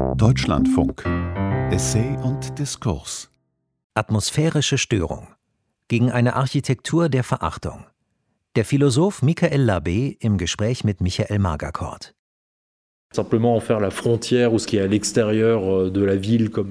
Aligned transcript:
Deutschlandfunk 0.00 1.04
Essay 1.70 2.16
und 2.22 2.58
Diskurs 2.58 3.30
Atmosphärische 3.94 4.78
Störung 4.78 5.28
gegen 5.88 6.10
eine 6.10 6.36
Architektur 6.36 7.08
der 7.08 7.22
Verachtung. 7.22 7.84
Der 8.56 8.64
Philosoph 8.64 9.22
Michael 9.22 9.68
Labbé 9.68 10.16
im 10.20 10.38
Gespräch 10.38 10.84
mit 10.84 11.00
Michael 11.00 11.38
Magerkort. 11.38 12.14
Euh, 13.12 13.24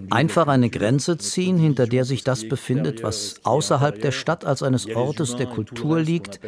Einfach 0.10 0.48
eine 0.48 0.70
Grenze 0.70 1.18
ziehen, 1.18 1.58
hinter 1.58 1.86
der 1.86 2.06
sich 2.06 2.24
das 2.24 2.48
befindet, 2.48 3.04
was 3.04 3.42
außerhalb 3.44 4.00
der 4.00 4.12
Stadt 4.14 4.46
als 4.46 4.64
eines 4.64 4.90
Ortes 4.90 5.36
der 5.36 5.48
Kultur 5.48 6.00
liegt. 6.00 6.40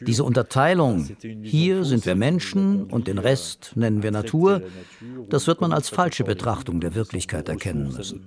Diese 0.00 0.24
Unterteilung, 0.24 1.08
hier 1.42 1.84
sind 1.84 2.06
wir 2.06 2.16
Menschen 2.16 2.86
und 2.86 3.06
den 3.06 3.18
Rest 3.18 3.70
nennen 3.76 4.02
wir 4.02 4.10
Natur, 4.10 4.62
das 5.28 5.46
wird 5.46 5.60
man 5.60 5.72
als 5.72 5.90
falsche 5.90 6.24
Betrachtung 6.24 6.80
der 6.80 6.96
Wirklichkeit 6.96 7.48
erkennen 7.48 7.92
müssen. 7.96 8.26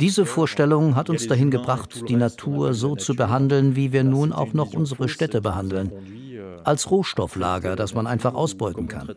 Diese 0.00 0.26
Vorstellung 0.26 0.96
hat 0.96 1.10
uns 1.10 1.28
dahin 1.28 1.52
gebracht, 1.52 2.08
die 2.08 2.16
Natur 2.16 2.74
so 2.74 2.96
zu 2.96 3.14
behandeln, 3.14 3.76
wie 3.76 3.92
wir 3.92 4.02
nun 4.02 4.32
auch 4.32 4.52
noch 4.52 4.72
unsere 4.72 5.08
Städte 5.08 5.40
behandeln 5.40 5.92
als 6.64 6.90
Rohstofflager, 6.90 7.76
das 7.76 7.94
man 7.94 8.06
einfach 8.06 8.34
ausbeuten 8.34 8.88
kann. 8.88 9.08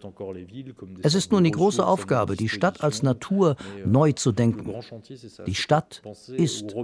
Es 1.02 1.16
ist 1.16 1.32
nun 1.32 1.44
die 1.44 1.52
große 1.52 1.86
Aufgabe, 1.86 2.36
die 2.36 2.50
Stadt 2.50 2.84
als 2.84 3.04
Natur 3.04 3.56
neu 3.86 4.12
zu 4.14 4.32
denken. 4.32 4.74
Die 5.46 5.56
Stadt 5.56 6.02
ist 6.38 6.76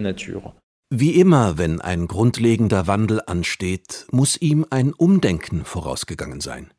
Natur. 0.00 0.54
Wie 0.90 1.20
immer, 1.20 1.58
wenn 1.58 1.82
ein 1.82 2.06
grundlegender 2.06 2.86
Wandel 2.86 3.20
ansteht, 3.26 4.06
muss 4.10 4.40
ihm 4.40 4.64
ein 4.70 4.94
Umdenken 4.94 5.66
vorausgegangen 5.66 6.40
sein. 6.40 6.72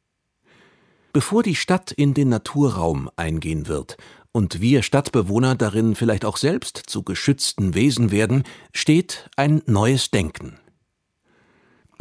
Bevor 1.14 1.44
die 1.44 1.56
Stadt 1.56 1.92
in 1.92 2.14
den 2.14 2.30
Naturraum 2.30 3.10
eingehen 3.16 3.68
wird 3.68 3.98
und 4.32 4.62
wir 4.62 4.84
Stadtbewohner 4.84 5.56
darin 5.56 5.96
vielleicht 5.96 6.26
auch 6.26 6.38
selbst 6.38 6.78
zu 6.88 7.04
geschützten 7.04 7.76
Wesen 7.76 8.12
werden, 8.12 8.44
steht 8.74 9.30
ein 9.36 9.62
neues 9.66 10.12
Denken, 10.12 10.60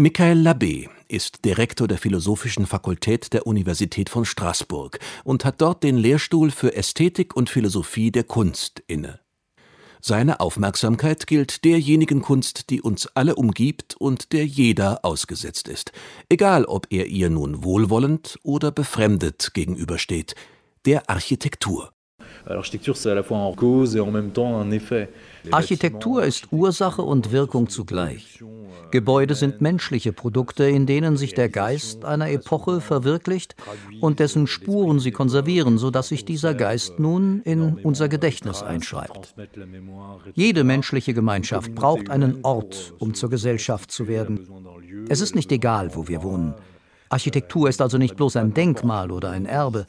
Michael 0.00 0.46
Labbé 0.46 0.88
ist 1.08 1.44
Direktor 1.44 1.88
der 1.88 1.98
Philosophischen 1.98 2.66
Fakultät 2.66 3.32
der 3.32 3.48
Universität 3.48 4.08
von 4.08 4.24
Straßburg 4.24 5.00
und 5.24 5.44
hat 5.44 5.60
dort 5.60 5.82
den 5.82 5.96
Lehrstuhl 5.96 6.52
für 6.52 6.76
Ästhetik 6.76 7.34
und 7.34 7.50
Philosophie 7.50 8.12
der 8.12 8.22
Kunst 8.22 8.80
inne. 8.86 9.18
Seine 10.00 10.38
Aufmerksamkeit 10.38 11.26
gilt 11.26 11.64
derjenigen 11.64 12.22
Kunst, 12.22 12.70
die 12.70 12.80
uns 12.80 13.08
alle 13.16 13.34
umgibt 13.34 13.96
und 13.96 14.32
der 14.32 14.46
jeder 14.46 15.04
ausgesetzt 15.04 15.66
ist, 15.66 15.90
egal 16.28 16.64
ob 16.64 16.86
er 16.90 17.06
ihr 17.06 17.28
nun 17.28 17.64
wohlwollend 17.64 18.38
oder 18.44 18.70
befremdet 18.70 19.50
gegenübersteht, 19.52 20.36
der 20.84 21.10
Architektur. 21.10 21.92
Architektur 25.50 26.22
ist 26.22 26.48
Ursache 26.50 27.02
und 27.02 27.30
Wirkung 27.30 27.68
zugleich. 27.68 28.42
Gebäude 28.90 29.34
sind 29.34 29.60
menschliche 29.60 30.14
Produkte, 30.14 30.64
in 30.64 30.86
denen 30.86 31.18
sich 31.18 31.34
der 31.34 31.50
Geist 31.50 32.06
einer 32.06 32.30
Epoche 32.30 32.80
verwirklicht 32.80 33.54
und 34.00 34.18
dessen 34.18 34.46
Spuren 34.46 34.98
sie 34.98 35.10
konservieren, 35.10 35.76
sodass 35.76 36.08
sich 36.08 36.24
dieser 36.24 36.54
Geist 36.54 36.98
nun 36.98 37.42
in 37.42 37.74
unser 37.82 38.08
Gedächtnis 38.08 38.62
einschreibt. 38.62 39.34
Jede 40.34 40.64
menschliche 40.64 41.12
Gemeinschaft 41.12 41.74
braucht 41.74 42.08
einen 42.08 42.44
Ort, 42.44 42.94
um 42.98 43.12
zur 43.12 43.28
Gesellschaft 43.28 43.90
zu 43.90 44.08
werden. 44.08 44.48
Es 45.10 45.20
ist 45.20 45.34
nicht 45.34 45.52
egal, 45.52 45.94
wo 45.94 46.08
wir 46.08 46.22
wohnen. 46.22 46.54
Architektur 47.10 47.68
ist 47.68 47.82
also 47.82 47.98
nicht 47.98 48.16
bloß 48.16 48.36
ein 48.36 48.54
Denkmal 48.54 49.10
oder 49.10 49.30
ein 49.30 49.44
Erbe. 49.46 49.86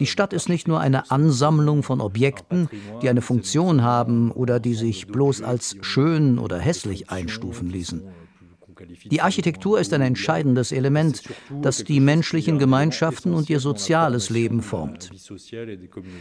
Die 0.00 0.06
Stadt 0.06 0.32
ist 0.32 0.48
nicht 0.48 0.68
nur 0.68 0.80
eine 0.80 1.10
Ansammlung 1.10 1.82
von 1.82 2.00
Objekten, 2.00 2.68
die 3.02 3.08
eine 3.08 3.22
Funktion 3.22 3.82
haben 3.82 4.30
oder 4.30 4.58
die 4.58 4.74
sich 4.74 5.06
bloß 5.06 5.42
als 5.42 5.76
schön 5.80 6.38
oder 6.38 6.58
hässlich 6.58 7.10
einstufen 7.10 7.68
ließen. 7.68 8.02
Die 9.04 9.20
Architektur 9.20 9.78
ist 9.78 9.92
ein 9.92 10.00
entscheidendes 10.00 10.72
Element, 10.72 11.22
das 11.60 11.84
die 11.84 12.00
menschlichen 12.00 12.58
Gemeinschaften 12.58 13.34
und 13.34 13.48
ihr 13.48 13.60
soziales 13.60 14.30
Leben 14.30 14.62
formt. 14.62 15.10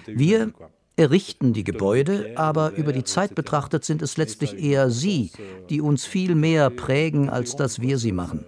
Wir 0.07 0.53
errichten 0.95 1.53
die 1.53 1.63
Gebäude, 1.63 2.34
aber 2.35 2.74
über 2.74 2.94
die 2.94 3.03
Zeit 3.03 3.34
betrachtet 3.34 3.85
sind 3.85 4.01
es 4.01 4.18
letztlich 4.18 4.62
eher 4.62 4.90
sie, 4.91 5.31
die 5.69 5.81
uns 5.81 6.06
viel 6.06 6.35
mehr 6.35 6.69
prägen, 6.69 7.29
als 7.29 7.56
dass 7.56 7.81
wir 7.81 7.97
sie 7.97 8.12
machen. 8.12 8.45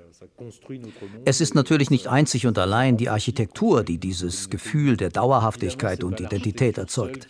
Es 1.26 1.42
ist 1.42 1.56
natürlich 1.56 1.90
nicht 1.90 2.08
einzig 2.08 2.48
und 2.48 2.58
allein 2.58 2.98
die 2.98 3.10
Architektur, 3.10 3.84
die 3.84 3.98
dieses 3.98 4.50
Gefühl 4.50 4.98
der 4.98 5.10
Dauerhaftigkeit 5.10 6.04
und 6.04 6.20
Identität 6.20 6.78
erzeugt. 6.78 7.28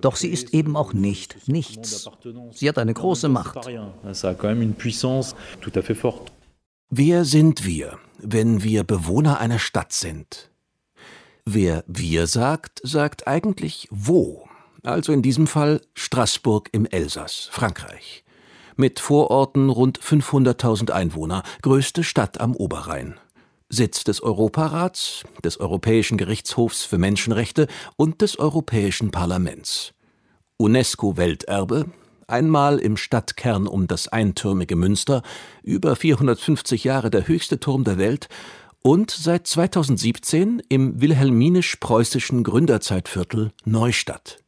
Doch 0.00 0.16
sie 0.16 0.28
ist 0.28 0.54
eben 0.54 0.76
auch 0.76 0.92
nicht 0.92 1.48
nichts. 1.48 2.08
Sie 2.52 2.68
hat 2.68 2.78
eine 2.78 2.94
große 2.94 3.28
Macht. 3.28 3.68
Wer 6.90 7.24
sind 7.24 7.66
wir, 7.66 7.98
wenn 8.18 8.62
wir 8.62 8.84
Bewohner 8.84 9.40
einer 9.40 9.58
Stadt 9.58 9.92
sind? 9.92 10.50
Wer 11.44 11.84
wir 11.86 12.26
sagt, 12.26 12.80
sagt 12.82 13.26
eigentlich 13.26 13.88
wo. 13.90 14.48
Also 14.82 15.12
in 15.12 15.22
diesem 15.22 15.46
Fall 15.46 15.82
Straßburg 15.94 16.68
im 16.72 16.86
Elsass, 16.86 17.48
Frankreich 17.50 18.24
mit 18.78 19.00
Vororten 19.00 19.68
rund 19.68 19.98
500.000 20.00 20.90
Einwohner, 20.90 21.42
größte 21.62 22.04
Stadt 22.04 22.40
am 22.40 22.54
Oberrhein. 22.54 23.18
Sitz 23.68 24.04
des 24.04 24.22
Europarats, 24.22 25.24
des 25.44 25.60
Europäischen 25.60 26.16
Gerichtshofs 26.16 26.84
für 26.84 26.96
Menschenrechte 26.96 27.66
und 27.96 28.22
des 28.22 28.38
Europäischen 28.38 29.10
Parlaments. 29.10 29.92
UNESCO-Welterbe, 30.56 31.86
einmal 32.26 32.78
im 32.78 32.96
Stadtkern 32.96 33.66
um 33.66 33.86
das 33.86 34.08
eintürmige 34.08 34.76
Münster, 34.76 35.22
über 35.62 35.96
450 35.96 36.84
Jahre 36.84 37.10
der 37.10 37.28
höchste 37.28 37.60
Turm 37.60 37.84
der 37.84 37.98
Welt 37.98 38.28
und 38.82 39.10
seit 39.10 39.46
2017 39.46 40.62
im 40.68 41.00
wilhelminisch-preußischen 41.00 42.44
Gründerzeitviertel 42.44 43.52
Neustadt. 43.64 44.38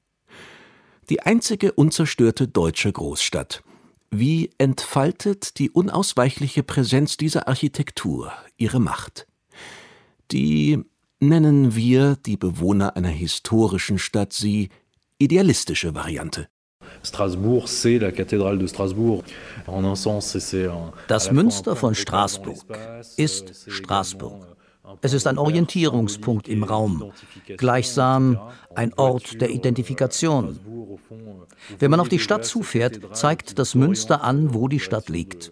Die 1.10 1.20
einzige 1.20 1.72
unzerstörte 1.72 2.48
deutsche 2.48 2.92
Großstadt, 2.92 3.62
wie 4.10 4.50
entfaltet 4.59 5.59
die 5.59 5.71
unausweichliche 5.71 6.62
Präsenz 6.62 7.16
dieser 7.16 7.48
Architektur 7.48 8.32
ihre 8.56 8.81
Macht? 8.81 9.26
Die 10.32 10.82
nennen 11.21 11.75
wir, 11.76 12.16
die 12.16 12.37
Bewohner 12.37 12.97
einer 12.97 13.09
historischen 13.09 13.99
Stadt, 13.99 14.32
sie 14.32 14.70
idealistische 15.19 15.94
Variante. 15.94 16.49
Das 21.09 21.31
Münster 21.31 21.76
von 21.76 21.94
Straßburg 21.94 22.59
ist 23.16 23.70
Straßburg. 23.70 24.56
Es 25.03 25.12
ist 25.12 25.26
ein 25.26 25.38
Orientierungspunkt 25.38 26.49
im 26.49 26.65
Raum, 26.65 27.12
gleichsam 27.56 28.41
ein 28.75 28.93
Ort 28.94 29.41
der 29.41 29.50
Identifikation. 29.50 30.59
Wenn 31.78 31.90
man 31.90 32.00
auf 32.00 32.08
die 32.08 32.18
Stadt 32.18 32.44
zufährt, 32.44 33.16
zeigt 33.16 33.58
das 33.58 33.74
Münster 33.74 34.22
an, 34.22 34.54
wo 34.54 34.68
die 34.68 34.80
Stadt 34.80 35.08
liegt. 35.08 35.50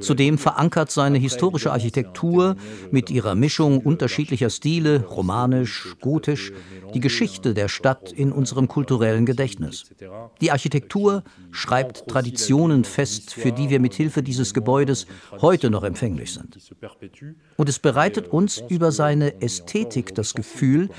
Zudem 0.00 0.38
verankert 0.38 0.90
seine 0.90 1.18
historische 1.18 1.72
Architektur 1.72 2.56
mit 2.90 3.10
ihrer 3.10 3.34
Mischung 3.34 3.80
unterschiedlicher 3.80 4.50
Stile, 4.50 5.04
romanisch, 5.04 5.96
gotisch, 6.00 6.52
die 6.94 7.00
Geschichte 7.00 7.54
der 7.54 7.68
Stadt 7.68 8.12
in 8.12 8.32
unserem 8.32 8.68
kulturellen 8.68 9.26
Gedächtnis. 9.26 9.90
Die 10.40 10.50
Architektur 10.50 11.24
schreibt 11.50 12.08
Traditionen 12.08 12.84
fest, 12.84 13.34
für 13.34 13.52
die 13.52 13.70
wir 13.70 13.80
mit 13.80 13.94
Hilfe 13.94 14.22
dieses 14.22 14.54
Gebäudes 14.54 15.06
heute 15.40 15.70
noch 15.70 15.84
empfänglich 15.84 16.32
sind. 16.32 16.58
Und 17.56 17.68
es 17.68 17.78
bereitet 17.78 18.28
uns 18.28 18.62
über 18.68 18.92
seine 18.92 19.40
Ästhetik 19.42 20.14
das 20.14 20.34
Gefühl, 20.34 20.90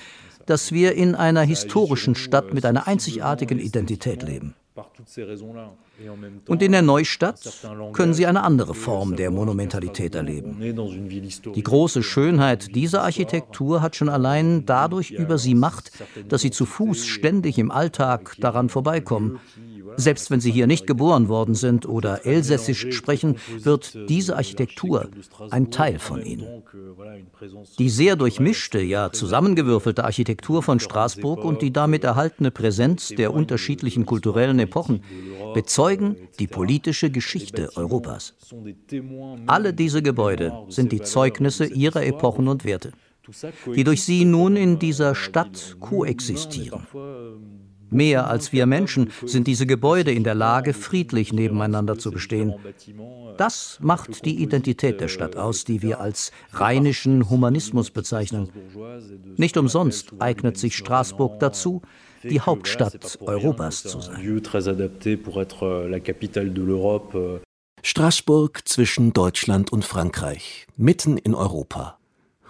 dass 0.49 0.71
wir 0.71 0.95
in 0.95 1.13
einer 1.13 1.41
historischen 1.41 2.15
Stadt 2.15 2.53
mit 2.53 2.65
einer 2.65 2.87
einzigartigen 2.87 3.59
Identität 3.59 4.23
leben. 4.23 4.55
Und 6.47 6.61
in 6.63 6.71
der 6.71 6.81
Neustadt 6.81 7.39
können 7.93 8.13
Sie 8.13 8.25
eine 8.25 8.43
andere 8.43 8.73
Form 8.73 9.15
der 9.15 9.29
Monumentalität 9.29 10.15
erleben. 10.15 10.57
Die 11.55 11.63
große 11.63 12.01
Schönheit 12.01 12.75
dieser 12.75 13.03
Architektur 13.03 13.81
hat 13.81 13.95
schon 13.95 14.09
allein 14.09 14.65
dadurch 14.65 15.11
über 15.11 15.37
sie 15.37 15.55
Macht, 15.55 15.91
dass 16.29 16.41
Sie 16.41 16.51
zu 16.51 16.65
Fuß 16.65 17.05
ständig 17.05 17.59
im 17.59 17.71
Alltag 17.71 18.35
daran 18.39 18.69
vorbeikommen. 18.69 19.39
Selbst 19.99 20.31
wenn 20.31 20.39
Sie 20.39 20.51
hier 20.51 20.65
nicht 20.65 20.87
geboren 20.87 21.27
worden 21.27 21.55
sind 21.55 21.85
oder 21.85 22.25
Elsässisch 22.25 22.87
sprechen, 22.91 23.35
wird 23.57 23.97
diese 24.07 24.37
Architektur 24.37 25.09
ein 25.49 25.71
Teil 25.71 25.99
von 25.99 26.25
Ihnen. 26.25 26.63
Die 27.77 27.89
sehr 27.89 28.15
durchmischte, 28.15 28.79
ja 28.79 29.11
zusammengewürfelte 29.11 30.05
Architektur 30.05 30.63
von 30.63 30.79
Straßburg 30.79 31.43
und 31.43 31.61
die 31.61 31.73
damit 31.73 32.05
erhaltene 32.05 32.49
Präsenz 32.49 33.09
der 33.09 33.33
unterschiedlichen 33.33 34.05
kulturellen 34.05 34.59
Epochen 34.59 35.03
bezeugen 35.53 36.15
die 36.39 36.47
politische 36.47 37.09
Geschichte 37.11 37.69
Europas. 37.75 38.35
Alle 39.47 39.73
diese 39.73 40.01
Gebäude 40.01 40.53
sind 40.69 40.93
die 40.93 41.01
Zeugnisse 41.01 41.65
ihrer 41.65 42.05
Epochen 42.05 42.47
und 42.47 42.63
Werte. 42.63 42.93
die 43.75 43.83
durch 43.83 44.03
sie 44.03 44.25
nun 44.25 44.55
in 44.55 44.79
dieser 44.79 45.13
Stadt 45.13 45.75
koexistieren. 45.79 46.87
Mehr 47.89 48.27
als 48.27 48.51
wir 48.51 48.65
Menschen 48.65 49.11
sind 49.25 49.47
diese 49.47 49.65
Gebäude 49.65 50.11
in 50.11 50.23
der 50.23 50.35
Lage, 50.35 50.73
friedlich 50.73 51.33
nebeneinander 51.33 51.97
zu 51.97 52.11
bestehen. 52.11 52.53
Das 53.37 53.79
macht 53.81 54.25
die 54.25 54.41
Identität 54.41 55.01
der 55.01 55.07
Stadt 55.07 55.35
aus, 55.35 55.63
die 55.63 55.81
wir 55.81 55.99
als 55.99 56.31
rheinischen 56.51 57.29
Humanismus 57.29 57.91
bezeichnen. 57.91 58.49
Nicht 59.37 59.57
umsonst 59.57 60.13
eignet 60.19 60.57
sich 60.57 60.75
Straßburg 60.75 61.39
dazu, 61.39 61.81
die 62.23 62.41
Hauptstadt 62.41 63.17
Europas 63.21 63.83
zu 63.83 64.01
sein. 64.01 64.41
Straßburg 67.81 68.67
zwischen 68.67 69.13
Deutschland 69.13 69.71
und 69.71 69.85
Frankreich, 69.85 70.67
mitten 70.75 71.17
in 71.17 71.33
Europa. 71.33 71.97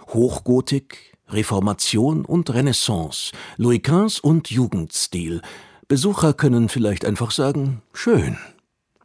Hochgotik, 0.08 1.09
Reformation 1.32 2.24
und 2.24 2.50
Renaissance, 2.50 3.32
Louis 3.56 3.82
XV 3.82 4.20
und 4.22 4.50
Jugendstil. 4.50 5.42
Besucher 5.88 6.34
können 6.34 6.68
vielleicht 6.68 7.04
einfach 7.04 7.30
sagen, 7.30 7.82
schön. 7.92 8.38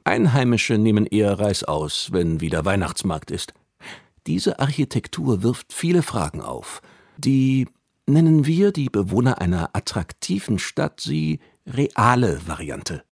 Einheimische 0.04 0.78
nehmen 0.78 1.06
eher 1.06 1.40
Reißaus, 1.40 2.12
wenn 2.12 2.42
wieder 2.42 2.64
Weihnachtsmarkt 2.64 3.32
ist. 3.32 3.54
Diese 4.28 4.60
Architektur 4.60 5.44
wirft 5.44 5.74
viele 5.74 6.04
Fragen 6.04 6.42
auf. 6.42 6.82
Die, 7.18 7.68
nennen 8.08 8.46
wir 8.46 8.72
die 8.72 8.90
Bewohner 8.90 9.42
einer 9.42 9.72
attraktiven 9.74 10.60
Stadt, 10.60 11.02
sie 11.02 11.40
reale 11.66 12.48
Variante. 12.48 13.04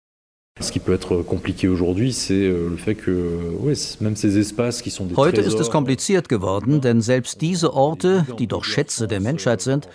Heute 5.17 5.41
ist 5.41 5.61
es 5.61 5.71
kompliziert 5.71 6.29
geworden, 6.29 6.81
denn 6.83 7.01
selbst 7.01 7.41
diese 7.41 7.73
Orte, 7.73 8.27
die 8.39 8.47
doch 8.47 8.63
Schätze 8.63 9.09
der 9.09 9.21
Menschheit 9.21 9.63
sind, 9.63 9.89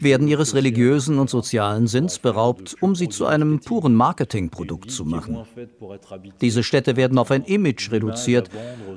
werden 0.00 0.28
ihres 0.28 0.54
religiösen 0.54 1.18
und 1.18 1.30
sozialen 1.30 1.86
Sinns 1.86 2.18
beraubt, 2.18 2.76
um 2.80 2.94
sie 2.94 3.08
zu 3.08 3.24
einem 3.24 3.60
puren 3.60 3.94
Marketingprodukt 3.94 4.90
zu 4.90 5.06
machen. 5.06 5.38
Diese 6.40 6.62
Städte 6.62 6.96
werden 6.96 7.16
auf 7.16 7.30
ein 7.30 7.44
Image 7.44 7.90
reduziert, 7.90 8.50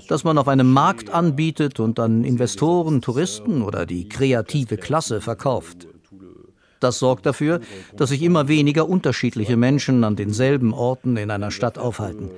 das 0.09 0.25
man 0.25 0.37
auf 0.37 0.49
einem 0.49 0.71
Markt 0.71 1.09
anbietet 1.09 1.79
und 1.79 1.99
an 1.99 2.25
Investoren, 2.25 3.01
Touristen 3.01 3.61
oder 3.61 3.85
die 3.85 4.09
kreative 4.09 4.75
Klasse 4.75 5.21
verkauft. 5.21 5.87
Das 6.79 6.99
sorgt 6.99 7.25
dafür, 7.25 7.59
dass 7.95 8.09
sich 8.09 8.21
immer 8.21 8.47
weniger 8.47 8.87
unterschiedliche 8.87 9.57
Menschen 9.57 10.03
an 10.03 10.15
denselben 10.15 10.73
Orten 10.73 11.17
in 11.17 11.31
einer 11.31 11.51
Stadt 11.51 11.77
aufhalten. 11.77 12.29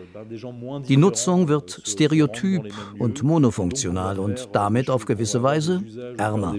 Die 0.88 0.97
Nutzung 0.97 1.47
wird 1.47 1.81
stereotyp 1.86 2.74
und 2.97 3.24
monofunktional 3.24 4.19
und 4.19 4.50
damit 4.53 4.89
auf 4.89 5.06
gewisse 5.06 5.44
Weise 5.44 5.83
ärmer. 6.18 6.56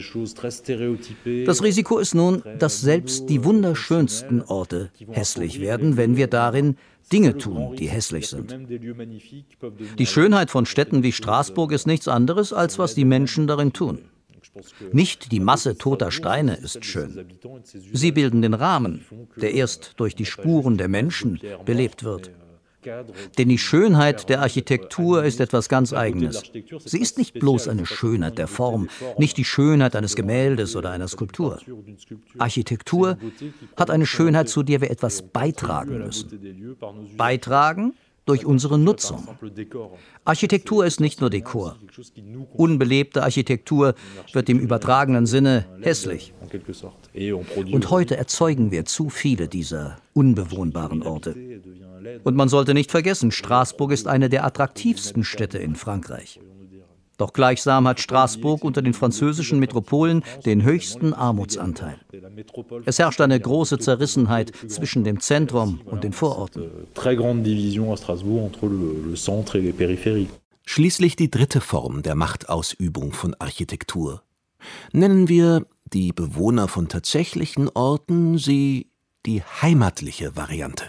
Das 1.47 1.63
Risiko 1.63 1.99
ist 1.99 2.15
nun, 2.15 2.43
dass 2.59 2.81
selbst 2.81 3.29
die 3.29 3.45
wunderschönsten 3.45 4.43
Orte 4.43 4.91
hässlich 5.11 5.61
werden, 5.61 5.97
wenn 5.97 6.17
wir 6.17 6.27
darin 6.27 6.77
Dinge 7.13 7.37
tun, 7.37 7.75
die 7.77 7.89
hässlich 7.89 8.29
sind. 8.29 8.57
Die 9.99 10.07
Schönheit 10.07 10.51
von 10.51 10.67
Städten 10.67 11.03
wie 11.03 11.13
Straßburg 11.13 11.73
ist 11.73 11.87
nichts 11.87 12.09
anderes, 12.09 12.53
als 12.53 12.79
was 12.79 12.95
die 12.95 13.05
Menschen 13.05 13.47
darin 13.47 13.73
tun. 13.73 13.99
Nicht 14.93 15.33
die 15.33 15.41
Masse 15.41 15.79
toter 15.79 16.11
Steine 16.11 16.57
ist 16.57 16.85
schön. 16.85 17.27
Sie 17.93 18.13
bilden 18.13 18.43
den 18.43 18.55
Rahmen, 18.55 19.05
der 19.37 19.55
erst 19.55 19.95
durch 19.97 20.15
die 20.15 20.27
Spuren 20.27 20.77
der 20.77 20.89
Menschen 20.89 21.41
belebt 21.65 22.05
wird. 22.05 22.31
Denn 23.37 23.49
die 23.49 23.59
Schönheit 23.59 24.29
der 24.29 24.41
Architektur 24.41 25.23
ist 25.23 25.41
etwas 25.41 25.69
ganz 25.69 25.93
Eigenes. 25.93 26.43
Sie 26.85 26.99
ist 26.99 27.19
nicht 27.19 27.35
bloß 27.35 27.69
eine 27.69 27.85
Schönheit 27.85 28.39
der 28.39 28.49
Form, 28.49 28.89
nicht 29.19 29.37
die 29.37 29.45
Schönheit 29.45 29.95
eines 29.97 30.17
Gemäldes 30.17 30.77
oder 30.77 30.91
einer 30.91 31.09
Skulptur. 31.09 31.61
Architektur 32.39 33.19
hat 33.77 33.91
eine 33.91 34.07
Schönheit, 34.07 34.49
zu 34.49 34.63
der 34.63 34.81
wir 34.81 34.91
etwas 34.91 35.23
beitragen 35.23 35.99
müssen. 35.99 36.77
Beitragen 37.17 37.95
durch 38.31 38.47
unsere 38.47 38.79
Nutzung. 38.79 39.27
Architektur 40.25 40.87
ist 40.87 41.01
nicht 41.01 41.21
nur 41.21 41.31
Dekor. 41.31 41.77
Unbelebte 42.53 43.25
Architektur 43.25 43.95
wird 44.33 44.49
im 44.49 44.61
übertragenen 44.61 45.27
Sinne 45.27 45.67
hässlich. 45.81 46.33
Und 47.73 47.91
heute 47.91 48.17
erzeugen 48.17 48.71
wir 48.71 48.85
zu 48.85 49.09
viele 49.09 49.49
dieser 49.49 49.97
unbewohnbaren 50.13 51.03
Orte. 51.03 51.35
Und 52.23 52.37
man 52.37 52.49
sollte 52.49 52.73
nicht 52.73 52.93
vergessen, 52.93 53.33
Straßburg 53.33 53.91
ist 53.91 54.07
eine 54.07 54.29
der 54.29 54.45
attraktivsten 54.45 55.25
Städte 55.25 55.59
in 55.59 55.75
Frankreich. 55.75 56.39
Doch 57.21 57.35
gleichsam 57.35 57.87
hat 57.87 58.01
Straßburg 58.01 58.65
unter 58.65 58.81
den 58.81 58.95
französischen 58.95 59.59
Metropolen 59.59 60.23
den 60.47 60.63
höchsten 60.63 61.13
Armutsanteil. 61.13 62.01
Es 62.87 62.99
herrscht 62.99 63.21
eine 63.21 63.39
große 63.39 63.79
Zerrissenheit 63.79 64.53
zwischen 64.69 65.05
dem 65.05 65.21
Zentrum 65.21 65.83
und 65.85 66.03
den 66.03 66.15
Vororten. 66.15 66.71
Schließlich 70.65 71.17
die 71.17 71.31
dritte 71.31 71.61
Form 71.61 72.03
der 72.03 72.15
Machtausübung 72.15 73.13
von 73.13 73.35
Architektur. 73.39 74.23
Nennen 74.93 75.29
wir 75.29 75.67
die 75.93 76.13
Bewohner 76.15 76.69
von 76.69 76.89
tatsächlichen 76.89 77.69
Orten 77.69 78.39
sie 78.39 78.87
die 79.27 79.43
heimatliche 79.43 80.37
Variante. 80.37 80.85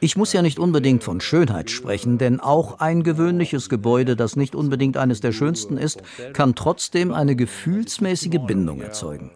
Ich 0.00 0.16
muss 0.16 0.32
ja 0.32 0.42
nicht 0.42 0.58
unbedingt 0.60 1.02
von 1.02 1.20
Schönheit 1.20 1.70
sprechen, 1.70 2.18
denn 2.18 2.38
auch 2.38 2.78
ein 2.78 3.02
gewöhnliches 3.02 3.68
Gebäude, 3.68 4.14
das 4.14 4.36
nicht 4.36 4.54
unbedingt 4.54 4.96
eines 4.96 5.20
der 5.20 5.32
schönsten 5.32 5.76
ist, 5.76 6.02
kann 6.34 6.54
trotzdem 6.54 7.12
eine 7.12 7.34
gefühlsmäßige 7.34 8.38
Bindung 8.46 8.80
erzeugen. 8.80 9.32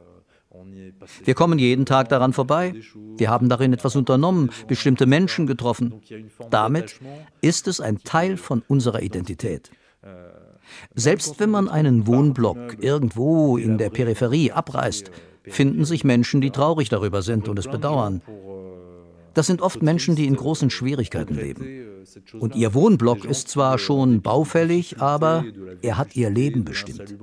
Wir 1.25 1.35
kommen 1.35 1.59
jeden 1.59 1.85
Tag 1.85 2.09
daran 2.11 2.33
vorbei. 2.33 2.75
Wir 3.17 3.29
haben 3.29 3.49
darin 3.49 3.73
etwas 3.73 3.97
unternommen, 3.97 4.51
bestimmte 4.69 5.07
Menschen 5.07 5.49
getroffen. 5.49 6.01
Damit 6.51 7.01
ist 7.41 7.67
es 7.67 7.81
ein 7.81 7.99
Teil 8.05 8.37
von 8.37 8.63
unserer 8.69 9.03
Identität. 9.03 9.73
Selbst 10.95 11.41
wenn 11.41 11.51
man 11.51 11.69
einen 11.69 12.07
Wohnblock 12.07 12.83
irgendwo 12.83 13.57
in 13.57 13.79
der 13.79 13.91
Peripherie 13.91 14.53
abreißt, 14.53 15.11
finden 15.45 15.85
sich 15.85 16.05
Menschen, 16.05 16.41
die 16.41 16.51
traurig 16.51 16.89
darüber 16.89 17.23
sind 17.23 17.49
und 17.49 17.59
es 17.59 17.69
bedauern. 17.69 18.23
Das 19.35 19.47
sind 19.47 19.63
oft 19.63 19.83
Menschen, 19.83 20.15
die 20.15 20.27
in 20.27 20.37
großen 20.37 20.71
Schwierigkeiten 20.71 21.35
leben. 21.35 21.93
Und 22.39 22.55
ihr 22.55 22.75
Wohnblock 22.75 23.25
ist 23.25 23.49
zwar 23.49 23.79
schon 23.79 24.21
baufällig, 24.23 25.01
aber 25.01 25.45
er 25.81 25.99
hat 25.99 26.17
ihr 26.17 26.31
Leben 26.31 26.65
bestimmt. 26.65 27.15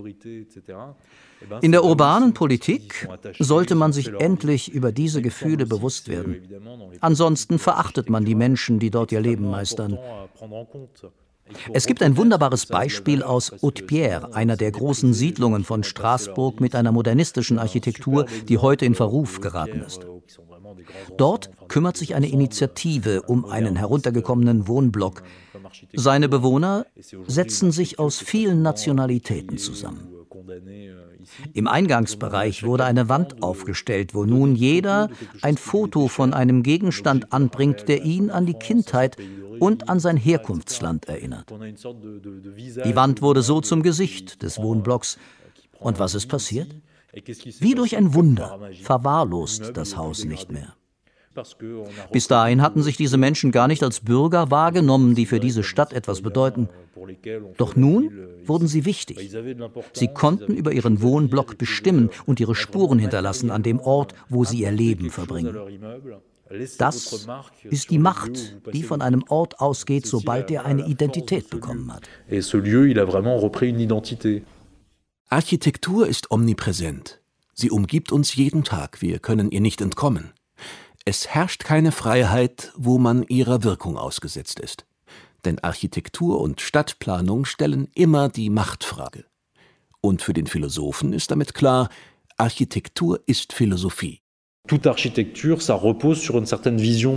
In 1.62 1.72
der 1.72 1.84
urbanen 1.86 2.34
Politik 2.34 3.08
sollte 3.40 3.76
man 3.76 3.94
sich 3.94 4.12
endlich 4.20 4.74
über 4.74 4.92
diese 4.92 5.22
Gefühle 5.22 5.66
bewusst 5.66 6.08
werden. 6.08 6.42
Ansonsten 7.00 7.60
verachtet 7.60 8.10
man 8.10 8.26
die 8.26 8.36
Menschen, 8.36 8.80
die 8.80 8.90
dort 8.90 9.12
ihr 9.12 9.22
Leben 9.22 9.50
meistern. 9.50 9.98
Es 11.74 11.86
gibt 11.86 12.02
ein 12.02 12.18
wunderbares 12.18 12.66
Beispiel 12.66 13.24
aus 13.24 13.52
Haute-Pierre, 13.62 14.34
einer 14.34 14.58
der 14.58 14.72
großen 14.72 15.14
Siedlungen 15.14 15.64
von 15.64 15.84
Straßburg 15.84 16.60
mit 16.60 16.76
einer 16.76 16.92
modernistischen 16.92 17.60
Architektur, 17.60 18.26
die 18.48 18.58
heute 18.58 18.86
in 18.86 18.96
Verruf 18.96 19.42
geraten 19.42 19.82
ist. 19.82 20.06
Dort 21.18 21.50
kümmert 21.68 21.98
sich 21.98 22.16
eine 22.16 22.30
Initiative 22.30 23.24
um 23.24 23.46
einen 23.46 23.76
heruntergekommenen 23.76 24.68
Wohnblock. 24.68 25.24
Seine 25.94 26.30
Bewohner 26.30 26.86
setzen 27.28 27.72
sich 27.72 28.00
aus 28.00 28.20
vielen 28.20 28.62
Nationalitäten 28.62 29.58
zusammen. 29.58 30.08
Im 31.54 31.68
Eingangsbereich 31.68 32.64
wurde 32.64 32.86
eine 32.86 33.10
Wand 33.10 33.44
aufgestellt, 33.44 34.14
wo 34.14 34.26
nun 34.26 34.56
jeder 34.56 35.10
ein 35.42 35.58
Foto 35.58 36.08
von 36.08 36.34
einem 36.34 36.64
Gegenstand 36.64 37.34
anbringt, 37.34 37.88
der 37.88 38.04
ihn 38.04 38.30
an 38.30 38.46
die 38.46 38.54
Kindheit 38.54 39.18
und 39.60 39.90
an 39.90 40.00
sein 40.00 40.18
Herkunftsland 40.18 41.08
erinnert. 41.08 41.52
Die 41.52 42.96
Wand 42.96 43.22
wurde 43.22 43.42
so 43.42 43.62
zum 43.62 43.84
Gesicht 43.84 44.42
des 44.42 44.58
Wohnblocks. 44.58 45.18
Und 45.80 46.00
was 46.00 46.16
ist 46.16 46.28
passiert? 46.28 46.76
Wie 47.60 47.76
durch 47.76 47.96
ein 47.98 48.14
Wunder 48.14 48.60
verwahrlost 48.82 49.72
das 49.76 49.98
Haus 49.98 50.26
nicht 50.26 50.52
mehr. 50.52 50.76
Bis 52.12 52.28
dahin 52.28 52.62
hatten 52.62 52.82
sich 52.82 52.98
diese 52.98 53.18
Menschen 53.18 53.52
gar 53.52 53.68
nicht 53.68 53.84
als 53.84 54.00
Bürger 54.02 54.52
wahrgenommen, 54.52 55.16
die 55.16 55.26
für 55.26 55.40
diese 55.40 55.64
Stadt 55.64 55.94
etwas 55.94 56.22
bedeuten. 56.22 56.70
Doch 57.58 57.76
nun 57.76 58.12
wurden 58.46 58.68
sie 58.68 58.86
wichtig. 58.86 59.32
Sie 59.94 60.08
konnten 60.08 60.54
über 60.56 60.72
ihren 60.72 61.02
Wohnblock 61.02 61.58
bestimmen 61.58 62.10
und 62.26 62.40
ihre 62.40 62.56
Spuren 62.56 63.00
hinterlassen 63.00 63.52
an 63.52 63.64
dem 63.64 63.80
Ort, 63.80 64.14
wo 64.28 64.44
sie 64.44 64.62
ihr 64.62 64.72
Leben 64.72 65.10
verbringen. 65.10 65.56
Das 66.78 67.28
ist 67.64 67.92
die 67.92 68.00
Macht, 68.00 68.58
die 68.74 68.84
von 68.84 69.02
einem 69.02 69.24
Ort 69.30 69.60
ausgeht, 69.60 70.08
sobald 70.08 70.50
er 70.50 70.66
eine 70.66 70.88
Identität 70.88 71.50
bekommen 71.50 71.94
hat. 71.94 72.10
Architektur 75.30 76.08
ist 76.08 76.32
omnipräsent. 76.32 77.22
Sie 77.54 77.70
umgibt 77.70 78.12
uns 78.12 78.36
jeden 78.36 78.64
Tag, 78.64 79.02
wir 79.02 79.20
können 79.20 79.52
ihr 79.52 79.62
nicht 79.62 79.82
entkommen. 79.82 80.32
Es 81.06 81.28
herrscht 81.28 81.64
keine 81.64 81.92
Freiheit, 81.92 82.72
wo 82.76 82.98
man 82.98 83.24
ihrer 83.24 83.64
Wirkung 83.64 83.98
ausgesetzt 83.98 84.60
ist. 84.60 84.86
Denn 85.46 85.60
Architektur 85.60 86.42
und 86.42 86.62
Stadtplanung 86.62 87.46
stellen 87.46 87.88
immer 87.96 88.30
die 88.30 88.50
Machtfrage. 88.50 89.26
Und 90.02 90.22
für 90.22 90.34
den 90.34 90.48
Philosophen 90.48 91.14
ist 91.14 91.32
damit 91.32 91.54
klar, 91.54 91.90
Architektur 92.38 93.22
ist 93.26 93.54
Philosophie. 93.54 94.22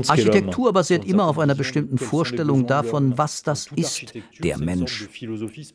Architektur 0.08 0.72
basiert 0.72 1.04
immer 1.04 1.26
auf 1.26 1.38
einer 1.38 1.54
bestimmten 1.54 1.98
Vorstellung 1.98 2.66
davon, 2.66 3.18
was 3.18 3.42
das 3.42 3.66
ist, 3.74 4.14
der 4.42 4.58
Mensch. 4.58 5.08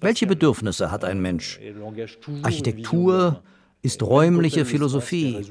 Welche 0.01 0.25
Bedürfnisse 0.27 0.89
hat 0.91 1.03
ein 1.03 1.21
Mensch? 1.21 1.59
Architektur 2.41 3.43
ist 3.81 4.03
räumliche 4.03 4.65
Philosophie. 4.65 5.46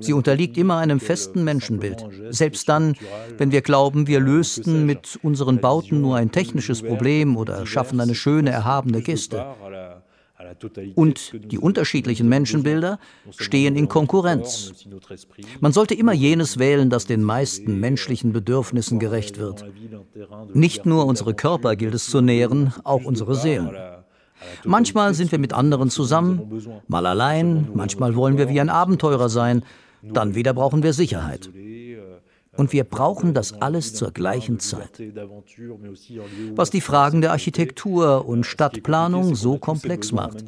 Sie 0.00 0.12
unterliegt 0.12 0.56
immer 0.58 0.78
einem 0.78 1.00
festen 1.00 1.44
Menschenbild. 1.44 2.04
Selbst 2.30 2.68
dann, 2.68 2.96
wenn 3.38 3.52
wir 3.52 3.62
glauben, 3.62 4.06
wir 4.06 4.20
lösten 4.20 4.86
mit 4.86 5.18
unseren 5.22 5.60
Bauten 5.60 6.00
nur 6.00 6.16
ein 6.16 6.32
technisches 6.32 6.82
Problem 6.82 7.36
oder 7.36 7.66
schaffen 7.66 8.00
eine 8.00 8.14
schöne, 8.14 8.50
erhabene 8.50 9.02
Geste. 9.02 9.44
Und 10.94 11.32
die 11.52 11.58
unterschiedlichen 11.58 12.28
Menschenbilder 12.28 12.98
stehen 13.36 13.76
in 13.76 13.88
Konkurrenz. 13.88 14.72
Man 15.60 15.72
sollte 15.72 15.94
immer 15.94 16.12
jenes 16.12 16.58
wählen, 16.58 16.90
das 16.90 17.06
den 17.06 17.22
meisten 17.22 17.78
menschlichen 17.78 18.32
Bedürfnissen 18.32 18.98
gerecht 18.98 19.38
wird. 19.38 19.64
Nicht 20.54 20.86
nur 20.86 21.06
unsere 21.06 21.34
Körper 21.34 21.76
gilt 21.76 21.94
es 21.94 22.06
zu 22.06 22.20
nähren, 22.20 22.72
auch 22.84 23.04
unsere 23.04 23.34
Seelen. 23.34 23.76
Manchmal 24.64 25.14
sind 25.14 25.32
wir 25.32 25.38
mit 25.38 25.52
anderen 25.52 25.90
zusammen, 25.90 26.62
mal 26.88 27.06
allein, 27.06 27.68
manchmal 27.74 28.14
wollen 28.16 28.38
wir 28.38 28.48
wie 28.48 28.60
ein 28.60 28.68
Abenteurer 28.68 29.28
sein, 29.28 29.64
dann 30.02 30.34
wieder 30.34 30.54
brauchen 30.54 30.82
wir 30.82 30.92
Sicherheit. 30.92 31.50
Und 32.56 32.72
wir 32.72 32.84
brauchen 32.84 33.32
das 33.32 33.52
alles 33.60 33.94
zur 33.94 34.10
gleichen 34.10 34.58
Zeit. 34.58 35.00
Was 36.54 36.70
die 36.70 36.80
Fragen 36.80 37.20
der 37.20 37.30
Architektur 37.30 38.26
und 38.26 38.44
Stadtplanung 38.44 39.34
so 39.34 39.56
komplex 39.58 40.12
macht. 40.12 40.44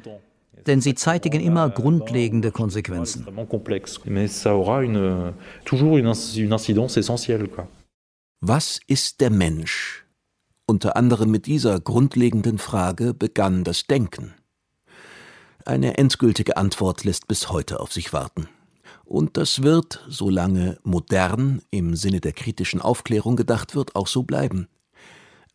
Denn 0.67 0.81
sie 0.81 0.95
zeitigen 0.95 1.41
immer 1.41 1.71
grundlegende 1.71 2.53
Konsequenzen. 2.53 3.27
Was 8.41 8.81
ist 8.87 9.21
der 9.21 9.31
Mensch? 9.31 10.05
Unter 10.67 10.97
anderem 10.97 11.31
mit 11.31 11.47
dieser 11.47 11.81
grundlegenden 11.81 12.59
Frage 12.59 13.15
begann 13.15 13.65
das 13.65 13.87
Denken. 13.87 14.35
Eine 15.65 15.99
endgültige 15.99 16.57
Antwort 16.57 17.05
lässt 17.05 17.29
bis 17.29 17.51
heute 17.51 17.81
auf 17.81 17.93
sich 17.93 18.13
warten. 18.13 18.49
Und 19.05 19.37
das 19.37 19.63
wird, 19.63 20.05
solange 20.09 20.79
modern 20.83 21.63
im 21.71 21.95
Sinne 21.97 22.21
der 22.21 22.33
kritischen 22.33 22.81
Aufklärung 22.81 23.37
gedacht 23.37 23.75
wird, 23.75 23.95
auch 23.95 24.07
so 24.07 24.23
bleiben. 24.23 24.69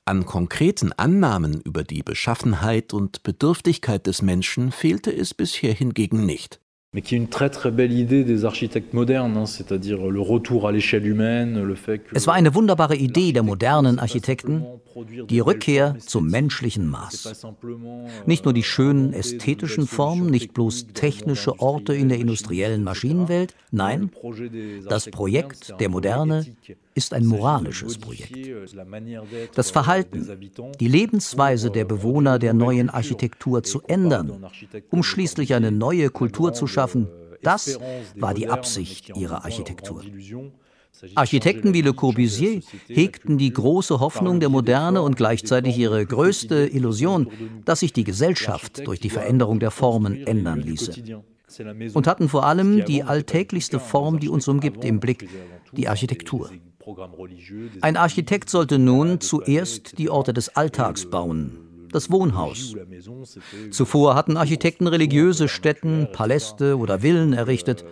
An 0.06 0.26
konkreten 0.26 0.94
Annahmen 0.94 1.60
über 1.62 1.84
die 1.84 2.04
Beschaffenheit 2.04 2.94
und 2.94 3.24
Bedürftigkeit 3.24 4.08
des 4.08 4.22
Menschen 4.22 4.72
fehlte 4.72 5.12
es 5.12 5.34
bisher 5.34 5.74
hingegen 5.74 6.26
nicht 6.26 6.62
mais 6.94 7.01
qui 7.01 7.15
est 7.15 7.17
une 7.17 7.27
très 7.27 7.50
très 7.50 7.70
belle 7.70 7.91
idée 7.91 8.24
des 8.24 8.46
architectes 8.46 8.94
modernes, 8.94 9.46
c'est-à-dire 9.46 10.08
le 10.08 10.22
retour 10.22 10.67
à 10.67 10.72
l'échelle 10.72 11.06
humaine, 11.06 11.62
le 11.62 11.75
fait 11.75 12.00
que 12.00 12.15
Es 12.15 12.25
war 12.27 12.36
eine 12.36 12.56
wunderbare 12.56 12.96
Idee 12.96 13.34
der 13.34 13.44
modernen 13.44 14.00
Architekten, 14.00 14.63
die 15.29 15.39
Rückkehr 15.39 15.96
zum 16.00 16.27
menschlichen 16.29 16.88
Maß. 16.88 17.46
Nicht 18.25 18.46
nur 18.46 18.53
die 18.53 18.63
schönen 18.63 19.13
ästhetischen 19.13 19.86
Formen, 19.86 20.32
nicht 20.32 20.53
bloß 20.53 20.88
technische 20.94 21.60
Orte 21.60 21.94
in 21.94 22.08
der 22.10 22.20
industriellen 22.20 22.84
Maschinenwelt, 22.84 23.53
nein, 23.72 24.10
das 24.88 25.12
Projekt 25.12 25.75
der 25.79 25.89
Moderne 25.89 26.46
ist 26.98 27.13
ein 27.13 27.25
moralisches 27.25 27.98
Projekt. 27.98 28.36
Das 29.56 29.70
Verhalten, 29.70 30.27
die 30.80 30.88
Lebensweise 30.88 31.70
der 31.70 31.86
Bewohner 31.86 32.39
der 32.39 32.54
neuen 32.54 32.89
Architektur 32.89 33.63
zu 33.63 33.82
ändern, 33.84 34.46
um 34.89 35.04
schließlich 35.04 35.54
eine 35.54 35.72
neue 35.72 36.10
Kultur 36.10 36.54
zu 36.54 36.66
schaffen, 36.66 37.08
das 37.44 37.80
war 38.16 38.34
die 38.34 38.50
Absicht 38.50 39.16
ihrer 39.16 39.46
Architektur. 39.46 40.04
Architekten 41.13 41.75
wie 41.75 41.84
Le 41.84 41.94
Corbusier 41.94 42.62
hegten 42.88 43.38
die 43.38 43.54
große 43.54 44.00
Hoffnung 44.00 44.39
der 44.39 44.50
Moderne 44.50 45.04
und 45.04 45.16
gleichzeitig 45.16 45.77
ihre 45.77 46.04
größte 46.04 46.66
Illusion, 46.66 47.30
dass 47.66 47.82
sich 47.82 47.94
die 47.94 48.04
Gesellschaft 48.04 48.88
durch 48.88 49.00
die 49.00 49.12
Veränderung 49.12 49.60
der 49.60 49.70
Formen 49.70 50.25
ändern 50.25 50.62
ließe. 50.62 51.22
Und 51.94 52.08
hatten 52.08 52.27
vor 52.27 52.46
allem 52.46 52.84
die 52.86 53.04
alltäglichste 53.04 53.80
Form, 53.80 54.20
die 54.20 54.30
uns 54.30 54.48
umgibt, 54.48 54.84
im 54.84 55.00
Blick, 55.00 55.30
die 55.72 55.88
Architektur. 55.88 56.50
Ein 57.82 57.98
Architekt 57.98 58.50
sollte 58.50 58.79
nun 58.79 59.20
zuerst 59.20 59.98
die 59.98 60.10
Orte 60.10 60.34
des 60.34 60.56
Alltags 60.56 61.10
bauen, 61.10 61.67
das 61.91 62.12
Wohnhaus. 62.12 62.75
Zuvor 63.72 64.15
hatten 64.15 64.38
Architekten 64.38 64.88
religiöse 64.88 65.48
Stätten, 65.48 66.08
Paläste 66.12 66.77
oder 66.77 67.01
Villen 67.01 67.34
errichtet. 67.34 67.86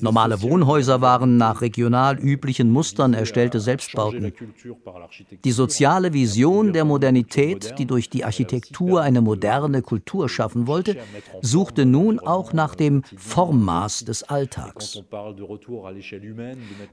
Normale 0.00 0.42
Wohnhäuser 0.42 1.00
waren 1.00 1.36
nach 1.36 1.60
regional 1.60 2.18
üblichen 2.18 2.70
Mustern 2.70 3.14
erstellte 3.14 3.60
Selbstbauten. 3.60 4.32
Die 5.44 5.52
soziale 5.52 6.12
Vision 6.12 6.72
der 6.72 6.84
Modernität, 6.84 7.74
die 7.78 7.86
durch 7.86 8.10
die 8.10 8.24
Architektur 8.24 9.02
eine 9.02 9.20
moderne 9.20 9.82
Kultur 9.82 10.28
schaffen 10.28 10.66
wollte, 10.66 10.96
suchte 11.42 11.86
nun 11.86 12.18
auch 12.18 12.52
nach 12.52 12.74
dem 12.74 13.02
Formmaß 13.16 14.04
des 14.04 14.22
Alltags. 14.22 15.02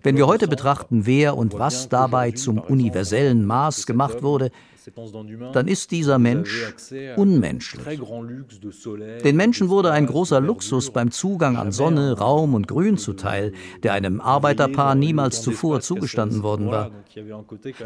Wenn 0.04 0.18
wir 0.18 0.28
heute 0.28 0.48
betrachten, 0.48 1.06
wer 1.06 1.38
und 1.38 1.54
was 1.58 1.90
dabei 1.90 2.32
zum 2.32 2.60
universellen 2.60 3.46
Maß 3.46 3.86
gemacht 3.86 4.24
wurde, 4.24 4.52
dann 5.54 5.68
ist 5.68 5.92
dieser 5.92 6.20
Mensch 6.20 6.74
unmenschlich. 7.16 8.00
Den 9.24 9.36
Menschen 9.36 9.70
wurde 9.70 9.92
ein 9.92 10.06
großer 10.06 10.40
Luxus 10.40 10.92
beim 10.92 11.12
Zugang 11.12 11.58
an 11.58 11.72
Sonne, 11.72 12.18
Raum 12.18 12.54
und 12.54 12.68
Grün 12.68 12.98
zuteil, 12.98 13.54
der 13.84 13.94
einem 13.94 14.22
Arbeiterpaar 14.22 14.96
niemals 14.96 15.42
zuvor 15.42 15.82
zugestanden 15.82 16.44
worden 16.44 16.68
war. 16.68 16.92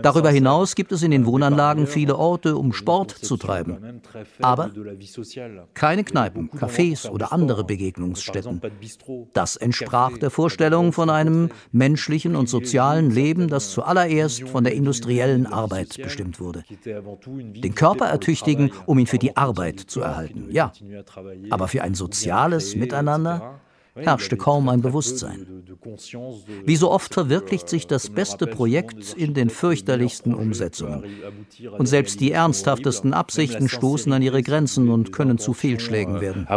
Darüber 0.01 0.29
hinaus 0.29 0.75
gibt 0.75 0.91
es 0.91 1.03
in 1.03 1.11
den 1.11 1.25
Wohnanlagen 1.25 1.87
viele 1.87 2.17
Orte, 2.17 2.57
um 2.57 2.73
Sport 2.73 3.11
zu 3.11 3.37
treiben. 3.37 4.01
Aber 4.41 4.71
keine 5.73 6.03
Kneipen, 6.03 6.49
Cafés 6.51 7.09
oder 7.09 7.31
andere 7.31 7.63
Begegnungsstätten. 7.63 8.61
Das 9.33 9.55
entsprach 9.55 10.17
der 10.17 10.31
Vorstellung 10.31 10.91
von 10.91 11.09
einem 11.09 11.49
menschlichen 11.71 12.35
und 12.35 12.49
sozialen 12.49 13.11
Leben, 13.11 13.47
das 13.47 13.71
zuallererst 13.71 14.43
von 14.49 14.63
der 14.63 14.73
industriellen 14.73 15.45
Arbeit 15.45 15.97
bestimmt 16.01 16.39
wurde 16.39 16.63
den 16.93 17.75
Körper 17.75 18.05
ertüchtigen, 18.05 18.71
um 18.85 18.99
ihn 18.99 19.07
für 19.07 19.19
die 19.19 19.35
Arbeit 19.37 19.79
zu 19.79 20.01
erhalten. 20.01 20.47
Ja, 20.51 20.71
aber 21.49 21.67
für 21.67 21.83
ein 21.83 21.95
soziales 21.95 22.75
Miteinander 22.75 23.59
herrschte 23.95 24.37
kaum 24.37 24.69
ein 24.69 24.81
Bewusstsein. 24.81 25.63
Wie 26.65 26.75
so 26.75 26.91
oft 26.91 27.13
verwirklicht 27.13 27.69
sich 27.69 27.87
das 27.87 28.09
beste 28.09 28.47
Projekt 28.47 29.13
in 29.13 29.33
den 29.33 29.49
fürchterlichsten 29.49 30.33
Umsetzungen. 30.33 31.03
Und 31.77 31.85
selbst 31.87 32.19
die 32.19 32.31
ernsthaftesten 32.31 33.13
Absichten 33.13 33.69
stoßen 33.69 34.11
an 34.13 34.21
ihre 34.21 34.43
Grenzen 34.43 34.89
und 34.89 35.11
können 35.11 35.37
zu 35.37 35.53
Fehlschlägen 35.53 36.21
werden. 36.21 36.47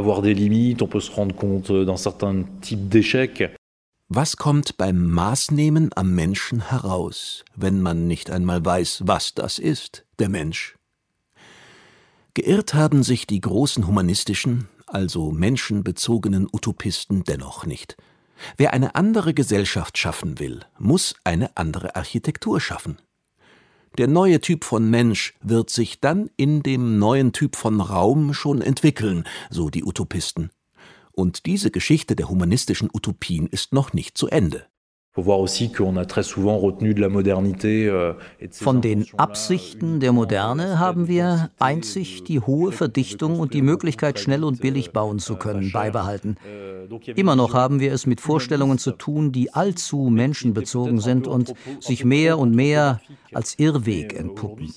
Was 4.14 4.36
kommt 4.36 4.76
beim 4.76 5.10
Maßnehmen 5.10 5.88
am 5.96 6.14
Menschen 6.14 6.68
heraus, 6.68 7.46
wenn 7.56 7.80
man 7.80 8.06
nicht 8.06 8.30
einmal 8.30 8.62
weiß, 8.62 9.04
was 9.06 9.32
das 9.32 9.58
ist, 9.58 10.04
der 10.18 10.28
Mensch? 10.28 10.76
Geirrt 12.34 12.74
haben 12.74 13.04
sich 13.04 13.26
die 13.26 13.40
großen 13.40 13.86
humanistischen, 13.86 14.68
also 14.86 15.30
menschenbezogenen 15.30 16.46
Utopisten 16.52 17.24
dennoch 17.24 17.64
nicht. 17.64 17.96
Wer 18.58 18.74
eine 18.74 18.96
andere 18.96 19.32
Gesellschaft 19.32 19.96
schaffen 19.96 20.38
will, 20.38 20.60
muss 20.78 21.14
eine 21.24 21.56
andere 21.56 21.96
Architektur 21.96 22.60
schaffen. 22.60 22.98
Der 23.96 24.08
neue 24.08 24.42
Typ 24.42 24.64
von 24.64 24.90
Mensch 24.90 25.32
wird 25.40 25.70
sich 25.70 26.00
dann 26.00 26.28
in 26.36 26.62
dem 26.62 26.98
neuen 26.98 27.32
Typ 27.32 27.56
von 27.56 27.80
Raum 27.80 28.34
schon 28.34 28.60
entwickeln, 28.60 29.24
so 29.48 29.70
die 29.70 29.84
Utopisten. 29.84 30.50
Und 31.12 31.46
diese 31.46 31.70
Geschichte 31.70 32.16
der 32.16 32.28
humanistischen 32.28 32.90
Utopien 32.92 33.46
ist 33.46 33.72
noch 33.72 33.92
nicht 33.92 34.16
zu 34.18 34.28
Ende. 34.28 34.66
Euh, 35.14 35.44
Von 38.50 38.80
den 38.80 39.06
Absichten 39.18 40.00
der 40.00 40.12
Moderne 40.12 40.78
haben 40.78 41.06
wir 41.06 41.50
einzig 41.58 42.24
die 42.24 42.40
hohe 42.40 42.72
Verdichtung 42.72 43.38
und 43.38 43.52
die 43.52 43.60
Möglichkeit, 43.60 44.18
schnell 44.18 44.42
und 44.42 44.62
billig 44.62 44.92
bauen 44.92 45.18
zu 45.18 45.36
können, 45.36 45.70
beibehalten. 45.70 46.38
Immer 47.14 47.36
noch 47.36 47.52
haben 47.52 47.78
wir 47.78 47.92
es 47.92 48.06
mit 48.06 48.22
Vorstellungen 48.22 48.78
zu 48.78 48.92
tun, 48.92 49.32
die 49.32 49.52
allzu 49.52 50.08
menschenbezogen 50.08 50.98
sind 50.98 51.26
und 51.26 51.52
sich 51.80 52.06
mehr 52.06 52.38
und 52.38 52.54
mehr 52.54 53.02
als 53.34 53.58
Irrweg 53.58 54.18
entpuppen. 54.18 54.72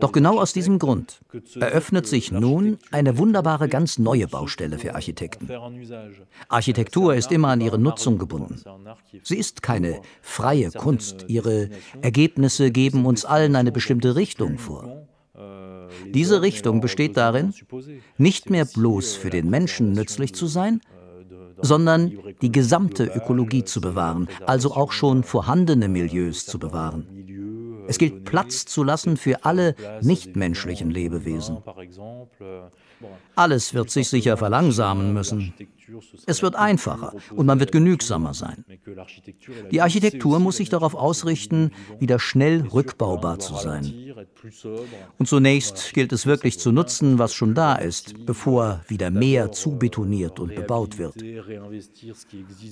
Doch 0.00 0.12
genau 0.12 0.40
aus 0.40 0.52
diesem 0.52 0.78
Grund 0.78 1.20
eröffnet 1.58 2.06
sich 2.06 2.32
nun 2.32 2.78
eine 2.90 3.18
wunderbare, 3.18 3.68
ganz 3.68 3.98
neue 3.98 4.26
Baustelle 4.26 4.78
für 4.78 4.94
Architekten. 4.94 5.48
Architektur 6.48 7.14
ist 7.14 7.32
immer 7.32 7.48
an 7.48 7.60
ihre 7.60 7.78
Nutzung 7.78 8.18
gebunden. 8.18 8.60
Sie 9.22 9.36
ist 9.36 9.62
keine 9.62 10.00
freie 10.22 10.70
Kunst. 10.70 11.26
Ihre 11.28 11.70
Ergebnisse 12.02 12.70
geben 12.70 13.06
uns 13.06 13.24
allen 13.24 13.56
eine 13.56 13.72
bestimmte 13.72 14.16
Richtung 14.16 14.58
vor. 14.58 15.06
Diese 16.12 16.42
Richtung 16.42 16.80
besteht 16.80 17.16
darin, 17.16 17.54
nicht 18.18 18.50
mehr 18.50 18.64
bloß 18.64 19.14
für 19.14 19.30
den 19.30 19.50
Menschen 19.50 19.92
nützlich 19.92 20.34
zu 20.34 20.46
sein, 20.46 20.80
sondern 21.60 22.12
die 22.42 22.52
gesamte 22.52 23.04
Ökologie 23.04 23.64
zu 23.64 23.80
bewahren, 23.80 24.28
also 24.46 24.74
auch 24.74 24.92
schon 24.92 25.22
vorhandene 25.22 25.88
Milieus 25.88 26.46
zu 26.46 26.58
bewahren. 26.58 27.06
Es 27.86 27.98
gilt 27.98 28.24
Platz 28.24 28.64
zu 28.64 28.82
lassen 28.82 29.16
für 29.16 29.44
alle 29.44 29.74
nichtmenschlichen 30.00 30.90
Lebewesen. 30.90 31.58
Alles 33.34 33.74
wird 33.74 33.90
sich 33.90 34.08
sicher 34.08 34.36
verlangsamen 34.36 35.12
müssen. 35.12 35.52
Es 36.26 36.42
wird 36.42 36.54
einfacher 36.54 37.14
und 37.34 37.46
man 37.46 37.60
wird 37.60 37.72
genügsamer 37.72 38.32
sein. 38.32 38.64
Die 39.70 39.82
Architektur 39.82 40.38
muss 40.38 40.56
sich 40.56 40.70
darauf 40.70 40.94
ausrichten, 40.94 41.72
wieder 41.98 42.18
schnell 42.18 42.62
rückbaubar 42.72 43.38
zu 43.38 43.54
sein. 43.56 44.14
Und 45.18 45.26
zunächst 45.26 45.92
gilt 45.92 46.12
es 46.12 46.26
wirklich 46.26 46.58
zu 46.58 46.72
nutzen, 46.72 47.18
was 47.18 47.34
schon 47.34 47.54
da 47.54 47.74
ist, 47.74 48.24
bevor 48.24 48.80
wieder 48.88 49.10
mehr 49.10 49.52
zubetoniert 49.52 50.40
und 50.40 50.54
bebaut 50.54 50.98
wird. 50.98 51.16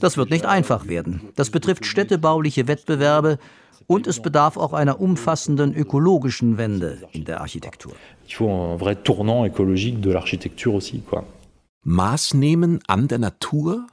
Das 0.00 0.16
wird 0.16 0.30
nicht 0.30 0.46
einfach 0.46 0.88
werden. 0.88 1.28
Das 1.34 1.50
betrifft 1.50 1.84
städtebauliche 1.84 2.66
Wettbewerbe 2.66 3.38
und 3.86 4.06
es 4.06 4.20
bedarf 4.20 4.56
auch 4.56 4.72
einer 4.72 5.00
umfassenden 5.00 5.74
ökologischen 5.74 6.58
Wende 6.58 7.02
in 7.12 7.24
der 7.24 7.40
Architektur. 7.40 7.92
Maß 11.84 12.34
nehmen 12.34 12.80
an 12.86 13.08
der 13.08 13.18
Natur? 13.18 13.86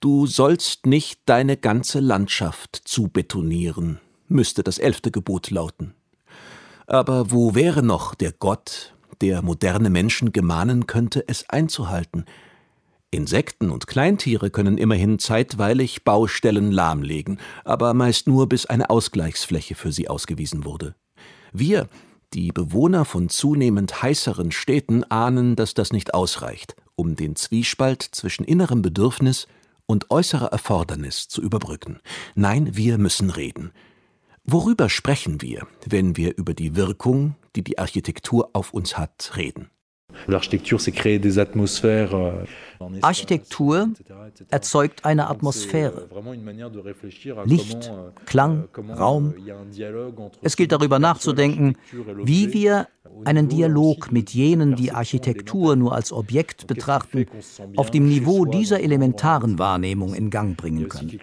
Du 0.00 0.26
sollst 0.26 0.86
nicht 0.86 1.20
deine 1.26 1.56
ganze 1.56 2.00
Landschaft 2.00 2.80
zubetonieren, 2.84 4.00
müsste 4.28 4.62
das 4.62 4.78
elfte 4.78 5.10
Gebot 5.10 5.50
lauten. 5.50 5.94
Aber 6.86 7.30
wo 7.30 7.54
wäre 7.54 7.82
noch 7.82 8.14
der 8.14 8.32
Gott, 8.32 8.94
der 9.20 9.42
moderne 9.42 9.90
Menschen 9.90 10.32
gemahnen 10.32 10.86
könnte, 10.86 11.22
es 11.28 11.48
einzuhalten, 11.48 12.24
Insekten 13.12 13.70
und 13.70 13.88
Kleintiere 13.88 14.50
können 14.50 14.78
immerhin 14.78 15.18
zeitweilig 15.18 16.04
Baustellen 16.04 16.70
lahmlegen, 16.70 17.40
aber 17.64 17.92
meist 17.92 18.28
nur 18.28 18.48
bis 18.48 18.66
eine 18.66 18.88
Ausgleichsfläche 18.88 19.74
für 19.74 19.90
sie 19.90 20.08
ausgewiesen 20.08 20.64
wurde. 20.64 20.94
Wir, 21.52 21.88
die 22.32 22.52
Bewohner 22.52 23.04
von 23.04 23.28
zunehmend 23.28 24.02
heißeren 24.02 24.52
Städten, 24.52 25.02
ahnen, 25.04 25.56
dass 25.56 25.74
das 25.74 25.92
nicht 25.92 26.14
ausreicht, 26.14 26.76
um 26.94 27.16
den 27.16 27.34
Zwiespalt 27.34 28.02
zwischen 28.02 28.44
innerem 28.44 28.82
Bedürfnis 28.82 29.48
und 29.86 30.12
äußerer 30.12 30.52
Erfordernis 30.52 31.26
zu 31.26 31.42
überbrücken. 31.42 31.98
Nein, 32.36 32.76
wir 32.76 32.96
müssen 32.98 33.30
reden. 33.30 33.72
Worüber 34.44 34.88
sprechen 34.88 35.42
wir, 35.42 35.66
wenn 35.84 36.16
wir 36.16 36.36
über 36.38 36.54
die 36.54 36.76
Wirkung, 36.76 37.34
die 37.56 37.64
die 37.64 37.78
Architektur 37.78 38.50
auf 38.52 38.72
uns 38.72 38.96
hat, 38.96 39.32
reden? 39.36 39.68
Euh, 40.28 40.40
Architektur 43.02 43.88
erzeugt 44.50 45.04
eine 45.04 45.28
Atmosphäre. 45.28 46.08
Licht, 47.44 47.92
Klang, 48.26 48.68
Raum. 48.98 49.34
Es 50.40 50.56
gilt 50.56 50.72
darüber 50.72 50.98
nachzudenken, 50.98 51.76
wie 52.24 52.52
wir 52.52 52.88
einen 53.24 53.48
Dialog 53.48 54.12
mit 54.12 54.30
jenen, 54.30 54.76
die 54.76 54.92
Architektur 54.92 55.76
nur 55.76 55.94
als 55.94 56.12
Objekt 56.12 56.66
betrachten, 56.66 57.26
auf 57.76 57.90
dem 57.90 58.08
Niveau 58.08 58.44
dieser 58.44 58.80
elementaren 58.80 59.58
Wahrnehmung 59.58 60.14
in 60.14 60.30
Gang 60.30 60.56
bringen 60.56 60.88
können. 60.88 61.18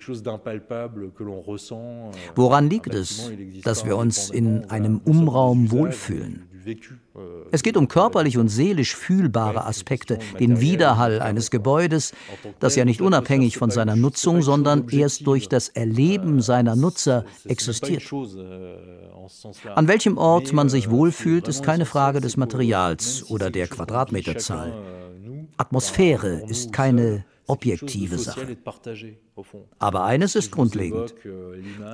Woran 2.36 2.70
liegt 2.70 2.94
es, 2.94 3.32
dass 3.64 3.86
wir 3.86 3.98
uns 3.98 4.30
in 4.30 4.70
einem 4.70 5.02
Umraum 5.04 5.72
wohlfühlen? 5.72 6.47
Es 7.52 7.64
geht 7.64 7.78
um 7.78 7.88
körperlich 7.88 8.38
und 8.38 8.50
seelisch 8.50 8.96
fühlbare 8.96 9.66
Aspekte, 9.66 10.20
den 10.40 10.60
Widerhall 10.60 11.22
eines 11.22 11.52
Gebäudes, 11.52 12.14
das 12.60 12.76
ja 12.76 12.86
nicht 12.86 13.02
unabhängig 13.02 13.58
von 13.58 13.72
seiner 13.72 13.96
Nutzung, 13.96 14.42
sondern 14.42 14.90
erst 14.90 15.26
durch 15.28 15.48
das 15.50 15.70
Erleben 15.70 16.42
seiner 16.42 16.76
Nutzer 16.76 17.26
existiert. 17.46 18.04
An 19.76 19.88
welchem 19.88 20.18
Ort 20.18 20.54
man 20.54 20.70
sich 20.70 20.90
wohlfühlt, 20.90 21.48
ist 21.48 21.64
keine 21.64 21.86
Frage 21.86 22.22
des 22.22 22.38
Materials 22.38 23.30
oder 23.30 23.50
der 23.50 23.68
Quadratmeterzahl. 23.68 24.74
Atmosphäre 25.58 26.44
ist 26.48 26.72
keine 26.72 27.26
objektive 27.48 28.18
Sache. 28.18 28.58
Aber 29.80 30.04
eines 30.04 30.36
ist 30.36 30.52
grundlegend. 30.52 31.16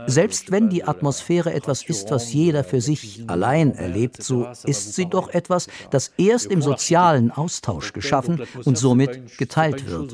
Selbst 0.08 0.52
wenn 0.52 0.70
die 0.70 0.84
Atmosphäre 0.84 1.54
etwas 1.54 1.84
ist, 1.84 2.12
was 2.12 2.34
jeder 2.34 2.64
für 2.64 2.82
sich 2.82 3.24
allein 3.28 3.74
erlebt, 3.74 4.22
so 4.24 4.48
ist 4.66 4.94
sie 4.94 5.06
doch 5.06 5.30
etwas, 5.30 5.68
das 5.92 6.12
erst 6.18 6.48
im 6.48 6.62
sozialen 6.62 7.32
Austausch 7.32 7.94
geschaffen 7.94 8.42
und 8.66 8.78
somit 8.78 9.38
geteilt 9.38 9.88
wird. 9.88 10.14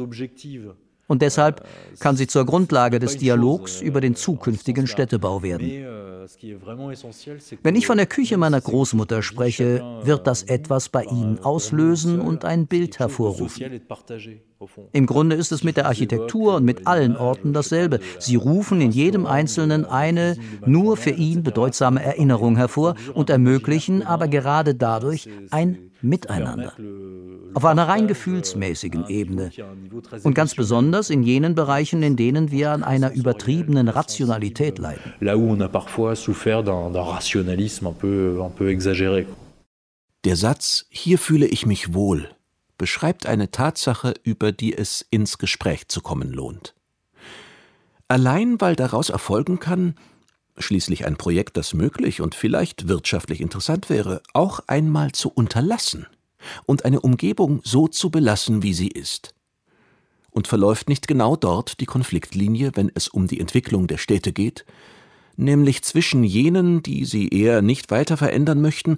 Und 1.07 1.23
deshalb 1.23 1.67
kann 1.99 2.15
sie 2.15 2.27
zur 2.27 2.45
Grundlage 2.45 2.99
des 2.99 3.17
Dialogs 3.17 3.81
über 3.81 3.99
den 3.99 4.15
zukünftigen 4.15 4.85
Städtebau 4.85 5.41
werden. 5.41 5.67
Wenn 7.63 7.75
ich 7.75 7.87
von 7.87 7.97
der 7.97 8.05
Küche 8.05 8.37
meiner 8.37 8.61
Großmutter 8.61 9.23
spreche, 9.23 9.83
wird 10.03 10.27
das 10.27 10.43
etwas 10.43 10.89
bei 10.89 11.03
Ihnen 11.03 11.39
auslösen 11.39 12.19
und 12.21 12.45
ein 12.45 12.67
Bild 12.67 12.99
hervorrufen. 12.99 13.81
Im 14.91 15.05
Grunde 15.05 15.35
ist 15.35 15.51
es 15.51 15.63
mit 15.63 15.77
der 15.77 15.85
Architektur 15.85 16.55
und 16.55 16.65
mit 16.65 16.85
allen 16.85 17.15
Orten 17.15 17.53
dasselbe. 17.53 17.99
Sie 18.19 18.35
rufen 18.35 18.81
in 18.81 18.91
jedem 18.91 19.25
Einzelnen 19.25 19.85
eine 19.85 20.35
nur 20.65 20.97
für 20.97 21.11
ihn 21.11 21.43
bedeutsame 21.43 22.03
Erinnerung 22.03 22.57
hervor 22.57 22.95
und 23.13 23.29
ermöglichen 23.29 24.05
aber 24.05 24.27
gerade 24.27 24.75
dadurch 24.75 25.29
ein 25.51 25.91
Miteinander. 26.01 26.73
Auf 27.53 27.65
einer 27.65 27.87
rein 27.87 28.07
gefühlsmäßigen 28.07 29.07
Ebene. 29.07 29.51
Und 30.23 30.33
ganz 30.33 30.55
besonders 30.55 31.09
in 31.09 31.23
jenen 31.23 31.55
Bereichen, 31.55 32.03
in 32.03 32.15
denen 32.15 32.51
wir 32.51 32.71
an 32.71 32.83
einer 32.83 33.13
übertriebenen 33.13 33.87
Rationalität 33.87 34.77
leiden. 34.77 35.13
Der 40.25 40.35
Satz, 40.35 40.85
hier 40.89 41.17
fühle 41.17 41.45
ich 41.45 41.65
mich 41.65 41.93
wohl, 41.93 42.29
beschreibt 42.79 43.27
eine 43.27 43.51
Tatsache, 43.51 44.15
über 44.23 44.51
die 44.51 44.75
es 44.75 45.05
ins 45.11 45.37
Gespräch 45.37 45.87
zu 45.89 46.01
kommen 46.01 46.31
lohnt. 46.31 46.73
Allein 48.07 48.59
weil 48.59 48.75
daraus 48.75 49.09
erfolgen 49.11 49.59
kann, 49.59 49.93
schließlich 50.57 51.05
ein 51.05 51.15
Projekt, 51.15 51.57
das 51.57 51.75
möglich 51.75 52.21
und 52.21 52.33
vielleicht 52.33 52.87
wirtschaftlich 52.87 53.41
interessant 53.41 53.91
wäre, 53.91 54.23
auch 54.33 54.61
einmal 54.65 55.11
zu 55.11 55.29
unterlassen 55.29 56.07
und 56.65 56.85
eine 56.85 57.01
Umgebung 57.01 57.61
so 57.63 57.87
zu 57.87 58.09
belassen, 58.09 58.63
wie 58.63 58.73
sie 58.73 58.87
ist. 58.87 59.35
Und 60.31 60.47
verläuft 60.47 60.89
nicht 60.89 61.07
genau 61.07 61.35
dort 61.35 61.79
die 61.81 61.85
Konfliktlinie, 61.85 62.71
wenn 62.75 62.91
es 62.95 63.09
um 63.09 63.27
die 63.27 63.39
Entwicklung 63.39 63.87
der 63.87 63.97
Städte 63.97 64.31
geht, 64.31 64.65
nämlich 65.35 65.83
zwischen 65.83 66.23
jenen, 66.23 66.81
die 66.81 67.05
sie 67.05 67.27
eher 67.27 67.61
nicht 67.61 67.91
weiter 67.91 68.17
verändern 68.17 68.61
möchten, 68.61 68.97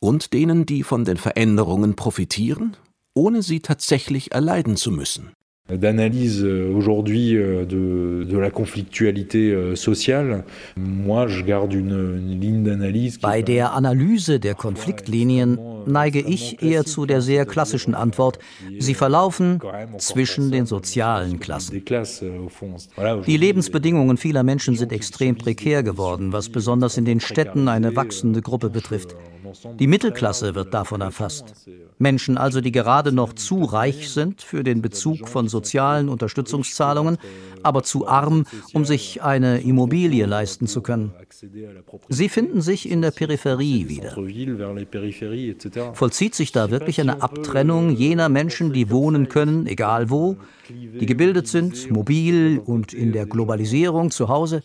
und 0.00 0.32
denen, 0.32 0.64
die 0.64 0.82
von 0.82 1.04
den 1.04 1.18
Veränderungen 1.18 1.94
profitieren 1.94 2.76
ohne 3.14 3.42
sie 3.42 3.60
tatsächlich 3.60 4.32
erleiden 4.32 4.76
zu 4.76 4.90
müssen. 4.90 5.32
d'analyse 5.76 6.44
euh, 6.44 6.72
aujourd'hui 6.74 7.36
euh, 7.36 7.64
de, 7.64 8.26
de 8.28 8.38
la 8.38 8.50
conflictualité 8.50 9.52
euh, 9.52 9.76
sociale, 9.76 10.44
moi 10.76 11.26
je 11.28 11.42
garde 11.42 11.72
une, 11.72 12.18
une 12.18 12.40
ligne 12.40 12.64
d'analyse. 12.64 13.18
Bei 13.20 13.42
der 13.42 13.74
Analyse 13.74 14.40
der 14.40 14.54
Konfliktlinien 14.54 15.58
neige 15.86 16.20
ich 16.20 16.62
eher 16.62 16.84
zu 16.84 17.06
der 17.06 17.20
sehr 17.20 17.46
klassischen 17.46 17.94
Antwort, 17.94 18.38
sie 18.78 18.94
verlaufen 18.94 19.60
zwischen 19.98 20.50
den 20.50 20.66
sozialen 20.66 21.40
Klassen. 21.40 21.82
Die 23.26 23.36
Lebensbedingungen 23.36 24.16
vieler 24.16 24.42
Menschen 24.42 24.76
sind 24.76 24.92
extrem 24.92 25.36
prekär 25.36 25.82
geworden, 25.82 26.32
was 26.32 26.48
besonders 26.48 26.96
in 26.96 27.04
den 27.04 27.20
Städten 27.20 27.68
eine 27.68 27.96
wachsende 27.96 28.42
Gruppe 28.42 28.70
betrifft. 28.70 29.14
Die 29.78 29.86
Mittelklasse 29.86 30.54
wird 30.54 30.74
davon 30.74 31.00
erfasst. 31.00 31.54
Menschen 31.98 32.38
also, 32.38 32.60
die 32.60 32.72
gerade 32.72 33.12
noch 33.12 33.32
zu 33.34 33.64
reich 33.64 34.10
sind 34.10 34.42
für 34.42 34.64
den 34.64 34.82
Bezug 34.82 35.28
von 35.28 35.48
sozialen 35.48 36.08
Unterstützungszahlungen, 36.08 37.18
aber 37.62 37.82
zu 37.82 38.06
arm, 38.06 38.46
um 38.72 38.84
sich 38.84 39.22
eine 39.22 39.60
Immobilie 39.60 40.26
leisten 40.26 40.66
zu 40.66 40.80
können. 40.80 41.12
Sie 42.08 42.28
finden 42.28 42.60
sich 42.60 42.88
in 42.88 43.02
der 43.02 43.10
Peripherie 43.10 43.88
wieder. 43.88 44.16
Vollzieht 45.94 46.34
sich 46.34 46.52
da 46.52 46.70
wirklich 46.70 47.00
eine 47.00 47.22
Abtrennung 47.22 47.90
jener 47.90 48.28
Menschen, 48.28 48.72
die 48.72 48.90
wohnen 48.90 49.28
können, 49.28 49.66
egal 49.66 50.10
wo, 50.10 50.36
die 50.68 51.06
gebildet 51.06 51.48
sind, 51.48 51.90
mobil 51.90 52.60
und 52.64 52.92
in 52.92 53.12
der 53.12 53.26
Globalisierung 53.26 54.10
zu 54.10 54.28
Hause, 54.28 54.62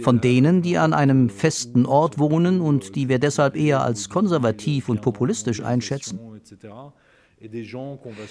von 0.00 0.20
denen, 0.20 0.62
die 0.62 0.78
an 0.78 0.92
einem 0.92 1.28
festen 1.28 1.86
Ort 1.86 2.18
wohnen 2.18 2.60
und 2.60 2.94
die 2.96 3.08
wir 3.08 3.18
deshalb 3.18 3.56
eher 3.56 3.82
als 3.82 4.03
konservativ 4.08 4.88
und 4.88 5.02
populistisch 5.02 5.62
einschätzen? 5.62 6.18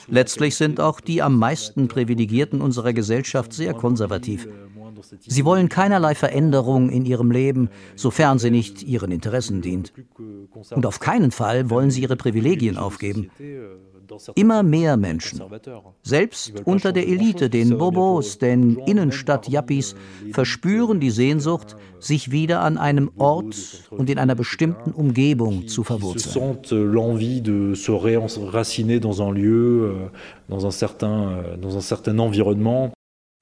Letztlich 0.08 0.56
sind 0.56 0.80
auch 0.80 1.00
die 1.00 1.22
am 1.22 1.38
meisten 1.38 1.88
Privilegierten 1.88 2.62
unserer 2.62 2.94
Gesellschaft 2.94 3.54
sehr 3.54 3.74
konservativ. 3.74 4.48
Sie 5.20 5.46
wollen 5.46 5.70
keinerlei 5.70 6.16
Veränderung 6.16 6.90
in 6.90 7.06
ihrem 7.06 7.32
Leben, 7.32 7.70
sofern 7.96 8.40
sie 8.40 8.50
nicht 8.50 8.84
ihren 8.84 9.12
Interessen 9.12 9.62
dient. 9.62 9.94
Und 10.72 10.86
auf 10.86 11.00
keinen 11.00 11.32
Fall 11.32 11.70
wollen 11.70 11.92
sie 11.92 12.02
ihre 12.02 12.16
Privilegien 12.16 12.78
aufgeben. 12.78 13.30
Immer 14.36 14.64
mehr 14.64 14.98
Menschen, 14.98 15.42
selbst 16.02 16.54
unter 16.66 16.92
der 16.92 17.08
Elite, 17.08 17.50
den 17.50 17.78
Bobos, 17.78 18.38
den 18.38 18.78
Innenstadt-Yappies, 18.78 19.96
verspüren 20.32 21.00
die 21.00 21.12
Sehnsucht, 21.12 21.76
sich 22.00 22.32
wieder 22.32 22.62
an 22.62 22.78
einem 22.78 23.12
Ort 23.18 23.56
und 23.92 24.10
in 24.10 24.20
einer 24.20 24.36
bestimmten 24.36 24.92
Umgebung 24.92 25.68
zu 25.68 25.84
verwurzeln. 25.84 26.58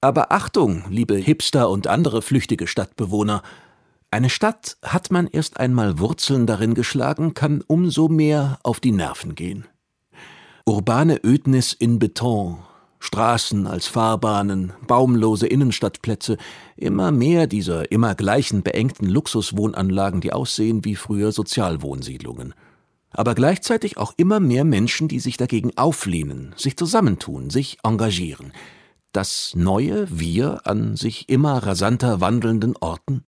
Aber 0.04 0.32
Achtung, 0.32 0.84
liebe 0.90 1.14
Hipster 1.16 1.70
und 1.70 1.86
andere 1.86 2.22
flüchtige 2.22 2.66
Stadtbewohner, 2.66 3.42
eine 4.10 4.28
Stadt, 4.28 4.76
hat 4.82 5.10
man 5.10 5.26
erst 5.26 5.58
einmal 5.58 5.98
Wurzeln 5.98 6.46
darin 6.46 6.74
geschlagen, 6.74 7.32
kann 7.32 7.62
umso 7.66 8.08
mehr 8.08 8.58
auf 8.62 8.78
die 8.78 8.92
Nerven 8.92 9.34
gehen. 9.34 9.66
Urbane 10.64 11.18
Ödnis 11.24 11.72
in 11.72 11.98
Beton, 11.98 12.58
Straßen 13.00 13.66
als 13.66 13.88
Fahrbahnen, 13.88 14.72
baumlose 14.86 15.48
Innenstadtplätze, 15.48 16.36
immer 16.76 17.10
mehr 17.10 17.48
dieser 17.48 17.90
immer 17.90 18.14
gleichen 18.14 18.62
beengten 18.62 19.06
Luxuswohnanlagen, 19.06 20.20
die 20.20 20.32
aussehen 20.32 20.84
wie 20.84 20.94
früher 20.94 21.32
Sozialwohnsiedlungen. 21.32 22.54
Aber 23.10 23.34
gleichzeitig 23.34 23.96
auch 23.96 24.14
immer 24.16 24.38
mehr 24.38 24.64
Menschen, 24.64 25.08
die 25.08 25.18
sich 25.18 25.36
dagegen 25.36 25.76
auflehnen, 25.76 26.54
sich 26.56 26.76
zusammentun, 26.76 27.50
sich 27.50 27.78
engagieren. 27.82 28.52
Das 29.10 29.54
neue 29.56 30.06
Wir 30.16 30.64
an 30.64 30.94
sich 30.96 31.28
immer 31.28 31.58
rasanter 31.58 32.20
wandelnden 32.20 32.76
Orten? 32.76 33.24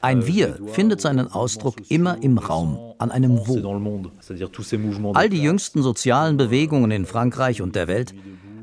Ein 0.00 0.20
euh, 0.22 0.26
Wir 0.26 0.58
findet 0.72 1.00
seinen 1.00 1.30
Ausdruck 1.30 1.76
immer 1.88 2.22
im 2.22 2.38
Raum, 2.38 2.94
an 2.98 3.10
einem 3.10 3.38
Wo. 3.46 5.12
All 5.14 5.28
die 5.28 5.42
jüngsten 5.42 5.82
sozialen 5.82 6.36
Bewegungen 6.36 6.90
in 6.90 7.06
Frankreich 7.06 7.62
und 7.62 7.76
der 7.76 7.86
Welt, 7.86 8.14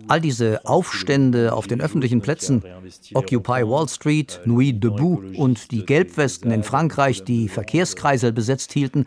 all 0.08 0.20
diese 0.20 0.66
Aufstände 0.66 1.54
auf 1.54 1.68
den 1.68 1.80
öffentlichen 1.80 2.22
Plätzen, 2.22 2.64
Occupy 3.14 3.68
Wall 3.68 3.88
Street, 3.88 4.42
Nuit 4.46 4.84
debout 4.84 5.24
und 5.38 5.72
die 5.72 5.86
Gelbwesten 5.86 6.52
in 6.52 6.64
Frankreich, 6.64 7.24
die 7.24 7.50
Verkehrskreisel 7.50 8.32
besetzt 8.32 8.74
hielten, 8.74 9.06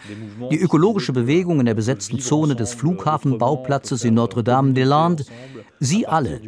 die 0.50 0.58
ökologische 0.58 1.12
Bewegung 1.12 1.60
in 1.60 1.66
der 1.66 1.74
besetzten 1.74 2.20
Zone 2.20 2.56
des 2.56 2.74
Flughafenbauplatzes 2.74 4.04
in 4.04 4.14
Notre-Dame-des-Landes, 4.14 5.26
Sie 5.80 6.06
alle 6.06 6.40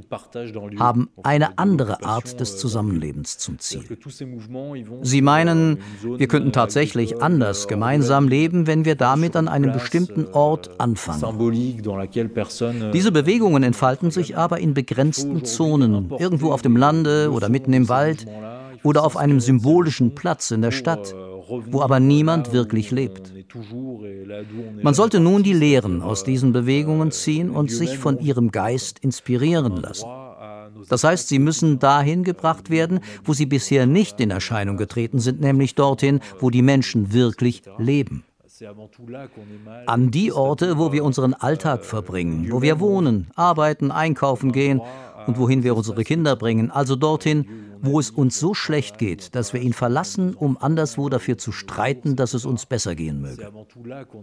haben 0.78 1.10
eine 1.22 1.58
andere 1.58 2.02
Art 2.04 2.40
des 2.40 2.56
Zusammenlebens 2.56 3.36
zum 3.36 3.58
Ziel. 3.58 3.84
Sie 5.02 5.20
meinen, 5.20 5.78
wir 6.02 6.26
könnten 6.28 6.52
tatsächlich 6.52 7.22
anders 7.22 7.68
gemeinsam 7.68 8.28
leben, 8.28 8.66
wenn 8.66 8.84
wir 8.84 8.94
damit 8.94 9.36
an 9.36 9.48
einem 9.48 9.72
bestimmten 9.72 10.26
Ort 10.32 10.80
anfangen. 10.80 11.82
Diese 12.92 13.12
Bewegungen 13.12 13.62
entfalten 13.62 14.10
sich 14.10 14.36
aber 14.38 14.58
in 14.58 14.72
begrenzten 14.74 15.44
Zonen, 15.44 16.10
irgendwo 16.18 16.52
auf 16.52 16.62
dem 16.62 16.76
Lande 16.76 17.25
oder 17.30 17.48
mitten 17.48 17.72
im 17.72 17.88
Wald 17.88 18.26
oder 18.82 19.04
auf 19.04 19.16
einem 19.16 19.40
symbolischen 19.40 20.14
Platz 20.14 20.50
in 20.50 20.62
der 20.62 20.70
Stadt 20.72 21.14
wo 21.48 21.80
aber 21.80 22.00
niemand 22.00 22.52
wirklich 22.52 22.90
lebt. 22.90 23.32
Man 24.82 24.94
sollte 24.94 25.20
nun 25.20 25.42
die 25.42 25.52
Lehren 25.52 26.02
aus 26.02 26.24
diesen 26.24 26.52
Bewegungen 26.52 27.10
ziehen 27.10 27.50
und 27.50 27.70
sich 27.70 27.98
von 27.98 28.18
ihrem 28.18 28.50
Geist 28.50 28.98
inspirieren 28.98 29.76
lassen. 29.76 30.08
Das 30.88 31.04
heißt, 31.04 31.28
sie 31.28 31.38
müssen 31.38 31.78
dahin 31.78 32.22
gebracht 32.22 32.70
werden, 32.70 33.00
wo 33.24 33.32
sie 33.32 33.46
bisher 33.46 33.86
nicht 33.86 34.20
in 34.20 34.30
Erscheinung 34.30 34.76
getreten 34.76 35.18
sind, 35.20 35.40
nämlich 35.40 35.74
dorthin, 35.74 36.20
wo 36.38 36.50
die 36.50 36.62
Menschen 36.62 37.12
wirklich 37.12 37.62
leben. 37.78 38.24
An 39.86 40.10
die 40.10 40.32
Orte, 40.32 40.78
wo 40.78 40.92
wir 40.92 41.04
unseren 41.04 41.34
Alltag 41.34 41.84
verbringen, 41.84 42.50
wo 42.50 42.62
wir 42.62 42.80
wohnen, 42.80 43.28
arbeiten, 43.34 43.90
einkaufen 43.90 44.52
gehen 44.52 44.80
und 45.26 45.38
wohin 45.38 45.62
wir 45.62 45.76
unsere 45.76 46.04
Kinder 46.04 46.36
bringen, 46.36 46.70
also 46.70 46.96
dorthin, 46.96 47.46
wo 47.82 48.00
es 48.00 48.10
uns 48.10 48.38
so 48.38 48.54
schlecht 48.54 48.98
geht, 48.98 49.34
dass 49.34 49.52
wir 49.52 49.60
ihn 49.60 49.72
verlassen, 49.72 50.34
um 50.34 50.56
anderswo 50.58 51.08
dafür 51.08 51.38
zu 51.38 51.52
streiten, 51.52 52.16
dass 52.16 52.34
es 52.34 52.44
uns 52.44 52.66
besser 52.66 52.94
gehen 52.94 53.20
möge. 53.20 53.50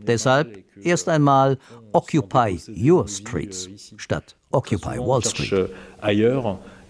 Deshalb 0.05 0.63
erst 0.81 1.09
einmal 1.09 1.57
Occupy 1.91 2.59
Your 2.75 3.07
Streets 3.07 3.93
statt 3.97 4.35
Occupy 4.51 4.97
Wall 4.97 5.23
Street. 5.23 5.69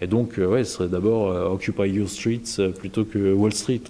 Et 0.01 0.07
donc, 0.07 0.37
ouais, 0.37 0.65
ce 0.65 0.77
serait 0.77 0.89
d'abord 0.89 1.53
Occupy 1.53 1.87
Your 1.87 2.09
Streets 2.09 2.59
plutôt 2.77 3.05
que 3.05 3.33
Wall 3.33 3.53
Street. 3.53 3.89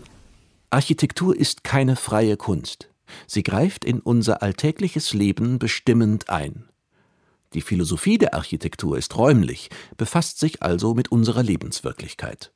Architektur 0.69 1.35
ist 1.35 1.63
keine 1.63 1.95
freie 1.95 2.37
Kunst. 2.37 2.89
Sie 3.27 3.43
greift 3.43 3.85
in 3.85 3.99
unser 3.99 4.41
alltägliches 4.43 5.13
Leben 5.13 5.59
bestimmend 5.59 6.29
ein. 6.29 6.65
Die 7.53 7.61
Philosophie 7.61 8.17
der 8.17 8.33
Architektur 8.33 8.97
ist 8.97 9.15
räumlich, 9.17 9.69
befasst 9.97 10.39
sich 10.39 10.63
also 10.63 10.93
mit 10.93 11.11
unserer 11.11 11.43
Lebenswirklichkeit. 11.43 12.51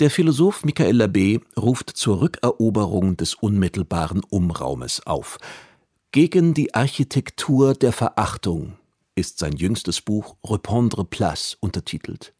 Der 0.00 0.10
Philosoph 0.10 0.64
Michael 0.64 1.00
Labbé 1.00 1.40
ruft 1.56 1.90
zur 1.90 2.20
Rückeroberung 2.20 3.16
des 3.16 3.34
unmittelbaren 3.34 4.22
Umraumes 4.28 5.06
auf. 5.06 5.38
Gegen 6.10 6.54
die 6.54 6.74
Architektur 6.74 7.74
der 7.74 7.92
Verachtung 7.92 8.76
ist 9.14 9.38
sein 9.38 9.56
jüngstes 9.56 10.00
Buch 10.00 10.36
Repondre 10.44 11.04
Place 11.04 11.56
untertitelt. 11.60 12.34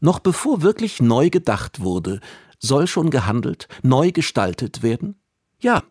Noch 0.00 0.18
bevor 0.18 0.62
wirklich 0.62 1.00
neu 1.00 1.30
gedacht 1.30 1.80
wurde, 1.80 2.20
soll 2.58 2.86
schon 2.86 3.10
gehandelt, 3.10 3.68
neu 3.82 4.10
gestaltet 4.10 4.82
werden? 4.82 5.20
Ja, 5.60 5.82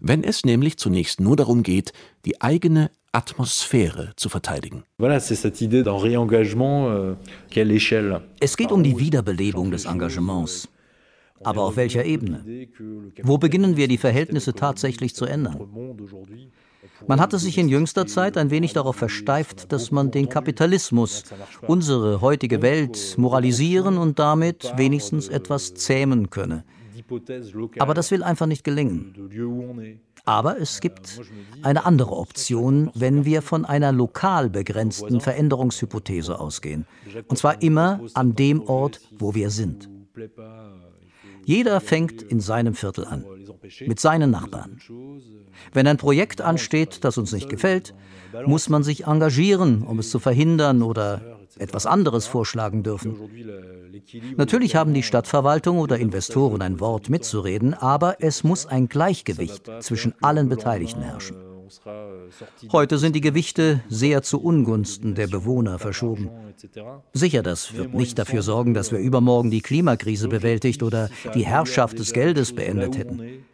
wenn 0.00 0.24
es 0.24 0.44
nämlich 0.44 0.78
zunächst 0.78 1.20
nur 1.20 1.36
darum 1.36 1.62
geht, 1.62 1.92
die 2.24 2.40
eigene 2.40 2.90
Atmosphäre 3.12 4.12
zu 4.16 4.28
verteidigen. 4.28 4.84
Euh, 5.00 5.06
es 8.40 8.56
geht 8.56 8.70
um 8.72 8.82
die 8.84 8.98
Wiederbelebung 8.98 9.70
des 9.72 9.84
Engagements. 9.84 10.68
Aber 11.42 11.62
auf 11.62 11.76
welcher 11.76 12.04
Ebene? 12.04 12.68
Wo 13.22 13.38
beginnen 13.38 13.76
wir 13.76 13.88
die 13.88 13.98
Verhältnisse 13.98 14.54
tatsächlich 14.54 15.14
zu 15.14 15.24
ändern? 15.24 15.58
Man 17.06 17.20
hatte 17.20 17.38
sich 17.38 17.58
in 17.58 17.68
jüngster 17.68 18.06
Zeit 18.06 18.36
ein 18.36 18.50
wenig 18.50 18.74
darauf 18.74 18.96
versteift, 18.96 19.72
dass 19.72 19.90
man 19.90 20.10
den 20.10 20.28
Kapitalismus, 20.28 21.24
unsere 21.66 22.20
heutige 22.20 22.62
Welt, 22.62 23.14
moralisieren 23.16 23.98
und 23.98 24.18
damit 24.18 24.72
wenigstens 24.76 25.28
etwas 25.28 25.74
zähmen 25.74 26.30
könne. 26.30 26.64
Aber 27.78 27.94
das 27.94 28.10
will 28.10 28.22
einfach 28.22 28.46
nicht 28.46 28.62
gelingen. 28.62 29.14
Aber 30.30 30.60
es 30.60 30.78
gibt 30.78 31.20
eine 31.62 31.84
andere 31.84 32.12
Option, 32.12 32.92
wenn 32.94 33.24
wir 33.24 33.42
von 33.42 33.64
einer 33.64 33.90
lokal 33.90 34.48
begrenzten 34.48 35.20
Veränderungshypothese 35.20 36.38
ausgehen. 36.38 36.86
Und 37.26 37.36
zwar 37.36 37.60
immer 37.62 37.98
an 38.14 38.36
dem 38.36 38.62
Ort, 38.62 39.00
wo 39.18 39.34
wir 39.34 39.50
sind. 39.50 39.90
Jeder 41.44 41.80
fängt 41.80 42.22
in 42.22 42.38
seinem 42.38 42.74
Viertel 42.74 43.06
an, 43.06 43.24
mit 43.84 43.98
seinen 43.98 44.30
Nachbarn. 44.30 44.78
Wenn 45.72 45.88
ein 45.88 45.96
Projekt 45.96 46.40
ansteht, 46.40 47.02
das 47.02 47.18
uns 47.18 47.32
nicht 47.32 47.48
gefällt, 47.48 47.92
muss 48.46 48.68
man 48.68 48.84
sich 48.84 49.08
engagieren, 49.08 49.82
um 49.82 49.98
es 49.98 50.10
zu 50.10 50.20
verhindern 50.20 50.82
oder 50.82 51.39
etwas 51.60 51.86
anderes 51.86 52.26
vorschlagen 52.26 52.82
dürfen. 52.82 53.16
Natürlich 54.36 54.76
haben 54.76 54.94
die 54.94 55.02
Stadtverwaltung 55.02 55.78
oder 55.78 55.98
Investoren 55.98 56.62
ein 56.62 56.80
Wort 56.80 57.08
mitzureden, 57.08 57.74
aber 57.74 58.16
es 58.20 58.44
muss 58.44 58.66
ein 58.66 58.88
Gleichgewicht 58.88 59.70
zwischen 59.80 60.14
allen 60.20 60.48
Beteiligten 60.48 61.02
herrschen. 61.02 61.36
Heute 62.72 62.98
sind 62.98 63.14
die 63.14 63.20
Gewichte 63.20 63.80
sehr 63.88 64.22
zu 64.22 64.42
Ungunsten 64.42 65.14
der 65.14 65.28
Bewohner 65.28 65.78
verschoben. 65.78 66.30
Sicher, 67.12 67.42
das 67.42 67.76
wird 67.76 67.94
nicht 67.94 68.18
dafür 68.18 68.42
sorgen, 68.42 68.74
dass 68.74 68.90
wir 68.90 68.98
übermorgen 68.98 69.50
die 69.50 69.60
Klimakrise 69.60 70.28
bewältigt 70.28 70.82
oder 70.82 71.10
die 71.34 71.46
Herrschaft 71.46 71.98
des 71.98 72.12
Geldes 72.12 72.54
beendet 72.54 72.98
hätten. 72.98 73.44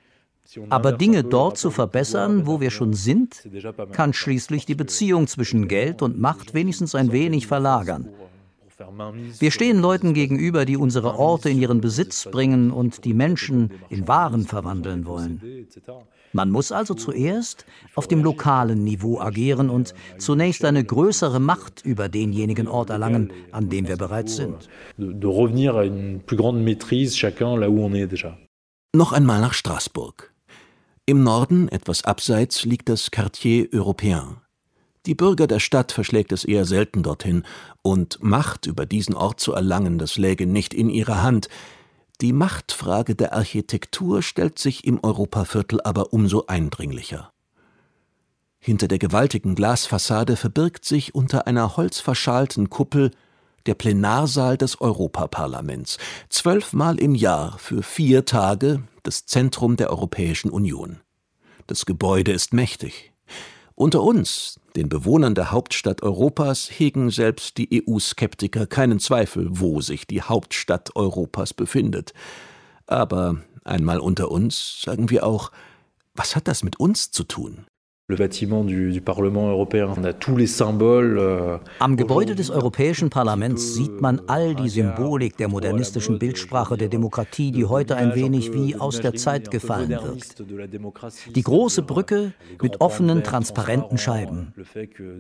Aber 0.71 0.93
Dinge 0.93 1.25
dort 1.25 1.59
zu 1.59 1.71
verbessern, 1.71 2.47
wo 2.47 2.61
wir 2.61 2.71
schon 2.71 2.93
sind, 2.93 3.49
kann 3.93 4.13
schließlich 4.13 4.67
die 4.67 4.75
Beziehung 4.75 5.27
zwischen 5.27 5.69
Geld 5.69 6.03
und 6.03 6.19
Macht 6.19 6.55
wenigstens 6.55 6.95
ein 6.95 7.13
wenig 7.13 7.47
verlagern. 7.47 8.09
Wir 9.39 9.51
stehen 9.51 9.81
Leuten 9.81 10.13
gegenüber, 10.13 10.67
die 10.67 10.77
unsere 10.77 11.19
Orte 11.19 11.49
in 11.49 11.59
ihren 11.59 11.81
Besitz 11.81 12.29
bringen 12.31 12.71
und 12.71 13.05
die 13.05 13.15
Menschen 13.15 13.71
in 13.89 14.07
Waren 14.07 14.45
verwandeln 14.45 15.07
wollen. 15.07 15.67
Man 16.33 16.51
muss 16.51 16.73
also 16.73 16.93
zuerst 16.93 17.65
auf 17.95 18.07
dem 18.07 18.23
lokalen 18.23 18.85
Niveau 18.85 19.19
agieren 19.19 19.71
und 19.71 19.95
zunächst 20.19 20.65
eine 20.67 20.85
größere 20.85 21.41
Macht 21.41 21.83
über 21.85 22.11
denjenigen 22.11 22.69
Ort 22.69 22.91
erlangen, 22.91 23.33
an 23.53 23.71
dem 23.71 23.89
wir 23.89 23.97
bereits 23.97 24.37
sind. 24.37 24.69
Noch 28.93 29.13
einmal 29.13 29.41
nach 29.41 29.55
Straßburg. 29.55 30.36
Im 31.09 31.23
Norden, 31.23 31.69
etwas 31.69 32.03
abseits, 32.03 32.65
liegt 32.65 32.89
das 32.89 33.13
Quartier 33.13 33.69
Européen. 33.73 34.39
Die 35.07 35.15
Bürger 35.15 35.47
der 35.47 35.61
Stadt 35.61 35.93
verschlägt 35.93 36.33
es 36.33 36.43
eher 36.43 36.65
selten 36.65 37.05
dorthin, 37.05 37.45
und 37.83 38.21
Macht 38.25 38.67
über 38.67 38.87
diesen 38.87 39.15
Ort 39.15 39.39
zu 39.39 39.53
erlangen, 39.53 39.99
das 39.99 40.17
läge 40.17 40.49
nicht 40.49 40.75
in 40.75 40.91
ihrer 40.91 41.23
Hand. 41.23 41.49
Die 42.21 42.33
Machtfrage 42.33 43.15
der 43.15 43.35
Architektur 43.35 44.21
stellt 44.21 44.59
sich 44.59 44.85
im 44.85 44.99
Europaviertel 45.05 45.81
aber 45.81 46.13
umso 46.13 46.47
eindringlicher. 46.49 47.33
Hinter 48.59 48.89
der 48.89 48.99
gewaltigen 48.99 49.55
Glasfassade 49.55 50.35
verbirgt 50.35 50.85
sich 50.85 51.15
unter 51.15 51.47
einer 51.47 51.77
holzverschalten 51.77 52.69
Kuppel 52.69 53.13
der 53.67 53.75
Plenarsaal 53.75 54.57
des 54.57 54.81
Europaparlaments, 54.81 55.99
zwölfmal 56.29 56.99
im 56.99 57.15
Jahr 57.15 57.59
für 57.59 57.83
vier 57.83 58.25
Tage 58.25 58.83
das 59.03 59.27
Zentrum 59.27 59.77
der 59.77 59.91
Europäischen 59.91 60.51
Union. 60.51 61.01
Das 61.67 61.87
Gebäude 61.87 62.33
ist 62.33 62.53
mächtig. 62.53 63.13
Unter 63.75 64.03
uns, 64.03 64.59
den 64.75 64.89
Bewohnern 64.89 65.35
der 65.35 65.51
Hauptstadt 65.51 66.03
Europas, 66.03 66.71
hegen 66.71 67.11
selbst 67.11 67.59
die 67.59 67.85
EU-Skeptiker 67.87 68.67
keinen 68.67 69.01
Zweifel, 69.01 69.49
wo 69.51 69.81
sich 69.81 70.07
die 70.07 70.23
Hauptstadt 70.23 70.97
Europas 70.97 71.53
befindet. 71.53 72.15
Aber 72.87 73.43
einmal 73.65 74.01
unter 74.01 74.31
uns 74.31 74.81
sagen 74.81 75.11
wir 75.11 75.27
auch, 75.27 75.53
was 76.15 76.37
hat 76.37 76.49
das 76.49 76.63
mit 76.63 76.81
uns 76.81 77.11
zu 77.11 77.25
tun? 77.25 77.67
Euh, 78.09 78.19
Am 81.81 81.97
Gebäude 81.97 82.37
des 82.37 82.51
Europäischen 82.51 83.11
Parlaments 83.11 83.75
sieht 83.75 84.01
man 84.01 84.23
all 84.29 84.55
die 84.55 84.69
Symbolik 84.69 85.37
der 85.39 85.49
modernistischen 85.49 86.21
Bildsprache 86.21 86.77
der 86.77 86.87
Demokratie, 86.87 87.51
die 87.51 87.65
heute 87.65 87.97
ein 87.97 88.15
wenig 88.15 88.55
wie 88.55 88.77
aus 88.77 89.01
der 89.01 89.15
Zeit 89.15 89.51
gefallen 89.51 89.89
wirkt. 89.89 90.41
Die 91.35 91.43
große 91.43 91.83
Brücke 91.83 92.33
mit 92.63 92.81
offenen, 92.81 93.25
transparenten 93.25 93.99
Scheiben. 93.99 94.55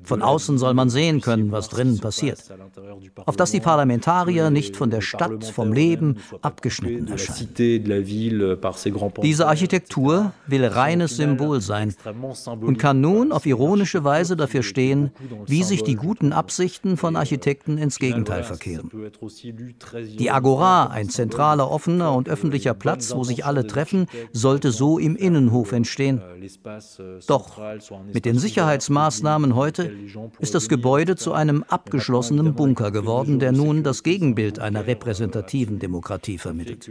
Von 0.04 0.22
außen 0.22 0.56
soll 0.56 0.74
man 0.74 0.88
sehen 0.88 1.20
können, 1.20 1.50
was 1.50 1.68
drinnen 1.68 1.98
passiert. 1.98 2.38
Auf 3.24 3.34
dass 3.34 3.50
die 3.50 3.58
Parlamentarier 3.58 4.50
nicht 4.50 4.76
von 4.76 4.90
der 4.90 5.00
Stadt, 5.00 5.44
vom 5.44 5.72
Leben 5.72 6.18
abgeschnitten 6.40 7.08
erscheinen. 7.08 7.48
Diese 9.22 9.48
Architektur 9.48 10.32
will 10.46 10.64
reines 10.66 11.16
Symbol 11.16 11.60
sein 11.60 11.92
und 12.60 12.75
und 12.76 12.82
kann 12.82 13.00
nun 13.00 13.32
auf 13.32 13.46
ironische 13.46 14.04
Weise 14.04 14.36
dafür 14.36 14.62
stehen, 14.62 15.10
wie 15.46 15.62
sich 15.62 15.82
die 15.82 15.94
guten 15.94 16.34
Absichten 16.34 16.98
von 16.98 17.16
Architekten 17.16 17.78
ins 17.78 17.98
Gegenteil 17.98 18.44
verkehren. 18.44 18.90
Die 20.18 20.30
Agora, 20.30 20.88
ein 20.88 21.08
zentraler, 21.08 21.70
offener 21.70 22.14
und 22.14 22.28
öffentlicher 22.28 22.74
Platz, 22.74 23.14
wo 23.14 23.24
sich 23.24 23.46
alle 23.46 23.66
treffen, 23.66 24.06
sollte 24.32 24.72
so 24.72 24.98
im 24.98 25.16
Innenhof 25.16 25.72
entstehen. 25.72 26.20
Doch 27.26 27.58
mit 28.12 28.26
den 28.26 28.38
Sicherheitsmaßnahmen 28.38 29.54
heute 29.54 29.90
ist 30.38 30.54
das 30.54 30.68
Gebäude 30.68 31.16
zu 31.16 31.32
einem 31.32 31.62
abgeschlossenen 31.62 32.54
Bunker 32.54 32.90
geworden, 32.90 33.38
der 33.38 33.52
nun 33.52 33.84
das 33.84 34.02
Gegenbild 34.02 34.58
einer 34.58 34.86
repräsentativen 34.86 35.78
Demokratie 35.78 36.36
vermittelt. 36.36 36.90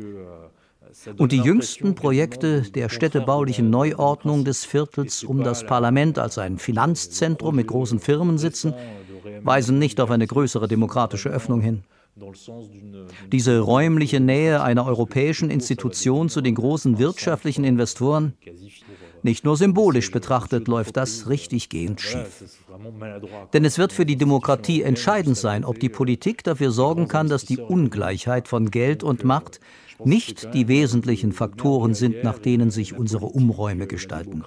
Und 1.18 1.32
die 1.32 1.42
jüngsten 1.42 1.96
Projekte 1.96 2.62
der 2.62 2.90
städtebaulichen 2.90 3.70
Neuordnung 3.70 4.46
des 4.46 4.66
Viertels 4.66 5.24
um 5.24 5.44
das 5.44 5.66
Parlament 5.66 6.20
als 6.20 6.38
ein 6.38 6.58
Finanzzentrum 6.58 7.56
mit 7.56 7.68
großen 7.68 8.00
Firmensitzen 8.00 8.74
weisen 9.42 9.80
nicht 9.80 10.00
auf 10.00 10.12
eine 10.12 10.28
größere 10.28 10.68
demokratische 10.68 11.30
Öffnung 11.30 11.62
hin. 11.62 11.84
Diese 13.32 13.60
räumliche 13.60 14.22
Nähe 14.22 14.62
einer 14.62 14.86
europäischen 14.86 15.50
Institution 15.50 16.30
zu 16.30 16.40
den 16.40 16.56
großen 16.56 16.98
wirtschaftlichen 16.98 17.66
Investoren, 17.66 18.34
nicht 19.22 19.44
nur 19.44 19.58
symbolisch 19.58 20.12
betrachtet, 20.12 20.68
läuft 20.70 20.96
das 20.96 21.28
richtiggehend 21.28 22.00
schief. 22.00 22.62
Denn 23.54 23.66
es 23.66 23.78
wird 23.78 23.92
für 23.92 24.06
die 24.06 24.16
Demokratie 24.16 24.84
entscheidend 24.84 25.36
sein, 25.36 25.66
ob 25.66 25.80
die 25.80 25.90
Politik 25.90 26.44
dafür 26.44 26.72
sorgen 26.72 27.10
kann, 27.10 27.28
dass 27.28 27.44
die 27.44 27.58
Ungleichheit 27.58 28.48
von 28.48 28.72
Geld 28.72 29.04
und 29.04 29.26
Macht 29.26 29.60
nicht 30.04 30.54
die 30.54 30.68
wesentlichen 30.68 31.32
Faktoren 31.32 31.94
sind, 31.94 32.24
nach 32.24 32.40
denen 32.40 32.72
sich 32.72 32.98
unsere 32.98 33.28
Umräume 33.28 33.88
gestalten. 33.88 34.44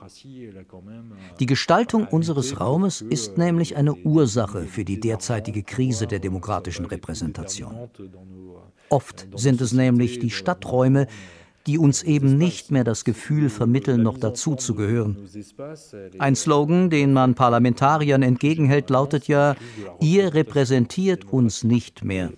Die 1.40 1.46
Gestaltung 1.46 2.06
unseres 2.06 2.60
Raumes 2.60 3.00
ist 3.00 3.38
nämlich 3.38 3.76
eine 3.76 3.94
Ursache 3.94 4.64
für 4.64 4.84
die 4.84 5.00
derzeitige 5.00 5.62
Krise 5.62 6.06
der 6.06 6.18
demokratischen 6.18 6.86
Repräsentation. 6.86 7.88
Oft 8.90 9.28
sind 9.34 9.60
es 9.60 9.72
nämlich 9.72 10.18
die 10.18 10.30
Stadträume, 10.30 11.06
die 11.68 11.76
uns 11.76 12.02
eben 12.02 12.38
nicht 12.38 12.70
mehr 12.70 12.82
das 12.82 13.04
Gefühl 13.04 13.50
vermitteln, 13.50 14.02
noch 14.02 14.16
dazu 14.16 14.54
zu 14.54 14.74
gehören. 14.74 15.28
Ein 16.18 16.34
Slogan, 16.34 16.88
den 16.88 17.12
man 17.12 17.34
Parlamentariern 17.34 18.22
entgegenhält, 18.22 18.88
lautet 18.88 19.28
ja, 19.28 19.54
ihr 20.00 20.32
repräsentiert 20.32 21.30
uns 21.30 21.64
nicht 21.64 22.02
mehr. 22.02 22.32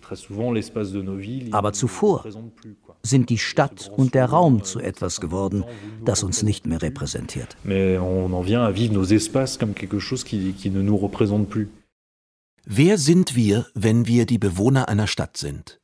Aber 1.52 1.72
zuvor 1.72 2.24
sind 3.02 3.30
die 3.30 3.38
Stadt 3.38 3.90
und 3.96 4.14
der 4.14 4.26
Raum 4.26 4.64
zu 4.64 4.80
etwas 4.80 5.20
geworden, 5.20 5.64
das 6.04 6.22
uns 6.22 6.42
nicht 6.42 6.66
mehr 6.66 6.82
repräsentiert. 6.82 7.56
Ne 7.64 8.00
Wer 12.66 12.98
sind 12.98 13.36
wir, 13.36 13.66
wenn 13.74 14.06
wir 14.06 14.26
die 14.26 14.38
Bewohner 14.38 14.88
einer 14.88 15.06
Stadt 15.06 15.36
sind? 15.36 15.80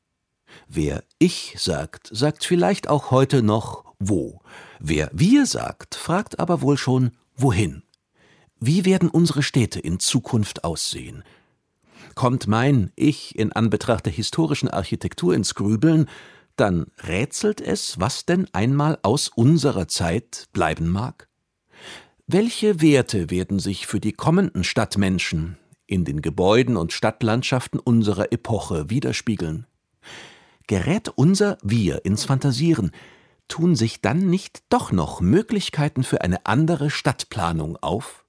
Wer 0.69 1.05
ich 1.19 1.57
sagt, 1.59 2.09
sagt 2.13 2.45
vielleicht 2.45 2.89
auch 2.89 3.11
heute 3.11 3.43
noch 3.43 3.85
wo. 3.99 4.41
Wer 4.79 5.11
wir 5.13 5.47
sagt, 5.47 5.95
fragt 5.95 6.39
aber 6.39 6.61
wohl 6.61 6.77
schon 6.77 7.13
wohin. 7.35 7.83
Wie 8.61 8.85
werden 8.85 9.09
unsere 9.09 9.43
Städte 9.43 9.81
in 9.81 10.01
Zukunft 10.01 10.65
aussehen? 10.65 11.25
Kommt 12.15 12.47
mein 12.47 12.93
Ich 12.97 13.39
in 13.39 13.53
Anbetracht 13.53 14.07
der 14.07 14.13
historischen 14.13 14.69
Architektur 14.69 15.35
ins 15.35 15.55
Grübeln, 15.55 16.09
dann 16.57 16.87
rätselt 17.03 17.61
es, 17.61 18.01
was 18.01 18.27
denn 18.27 18.49
einmal 18.53 18.99
aus 19.03 19.29
unserer 19.29 19.89
Zeit 19.89 20.47
bleiben 20.53 20.89
mag? 20.89 21.29
Welche 22.27 22.81
Werte 22.81 23.31
werden 23.31 23.59
sich 23.59 23.87
für 23.87 24.01
die 24.01 24.13
kommenden 24.13 24.65
Stadtmenschen 24.65 25.59
in 25.87 26.05
den 26.05 26.23
Gebäuden 26.23 26.77
und 26.77 26.93
Stadtlandschaften 26.93 27.79
unserer 27.79 28.33
Epoche 28.33 28.91
widerspiegeln? 28.91 29.67
Gerät 30.67 31.09
unser 31.15 31.59
Wir 31.63 32.05
ins 32.05 32.25
Fantasieren, 32.25 32.91
tun 33.47 33.77
sich 33.77 34.01
dann 34.01 34.29
nicht 34.29 34.65
doch 34.69 34.91
noch 34.91 35.21
Möglichkeiten 35.21 36.03
für 36.03 36.23
eine 36.23 36.47
andere 36.47 36.91
Stadtplanung 36.91 37.77
auf? 37.77 38.25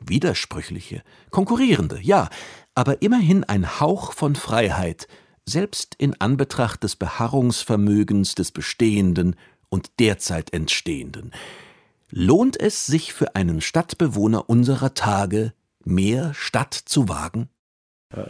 Widersprüchliche, 0.00 1.02
konkurrierende, 1.30 2.00
ja, 2.00 2.28
aber 2.74 3.02
immerhin 3.02 3.44
ein 3.44 3.80
Hauch 3.80 4.12
von 4.12 4.34
Freiheit, 4.36 5.08
selbst 5.48 5.94
in 5.98 6.20
Anbetracht 6.20 6.82
des 6.84 6.96
Beharrungsvermögens 6.96 8.34
des 8.34 8.52
Bestehenden 8.52 9.36
und 9.68 9.90
derzeit 9.98 10.52
Entstehenden. 10.52 11.32
Lohnt 12.10 12.58
es 12.58 12.86
sich 12.86 13.12
für 13.12 13.34
einen 13.34 13.60
Stadtbewohner 13.60 14.48
unserer 14.48 14.94
Tage, 14.94 15.52
mehr 15.84 16.32
Stadt 16.34 16.74
zu 16.74 17.08
wagen? 17.08 17.48
Euh, 18.14 18.20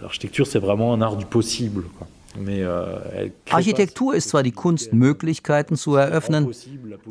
euh, 2.37 3.31
Architektur 3.51 4.15
ist 4.15 4.29
zwar 4.29 4.43
die 4.43 4.53
Kunst, 4.53 4.93
Möglichkeiten 4.93 5.77
zu 5.77 5.95
eröffnen, 5.95 6.53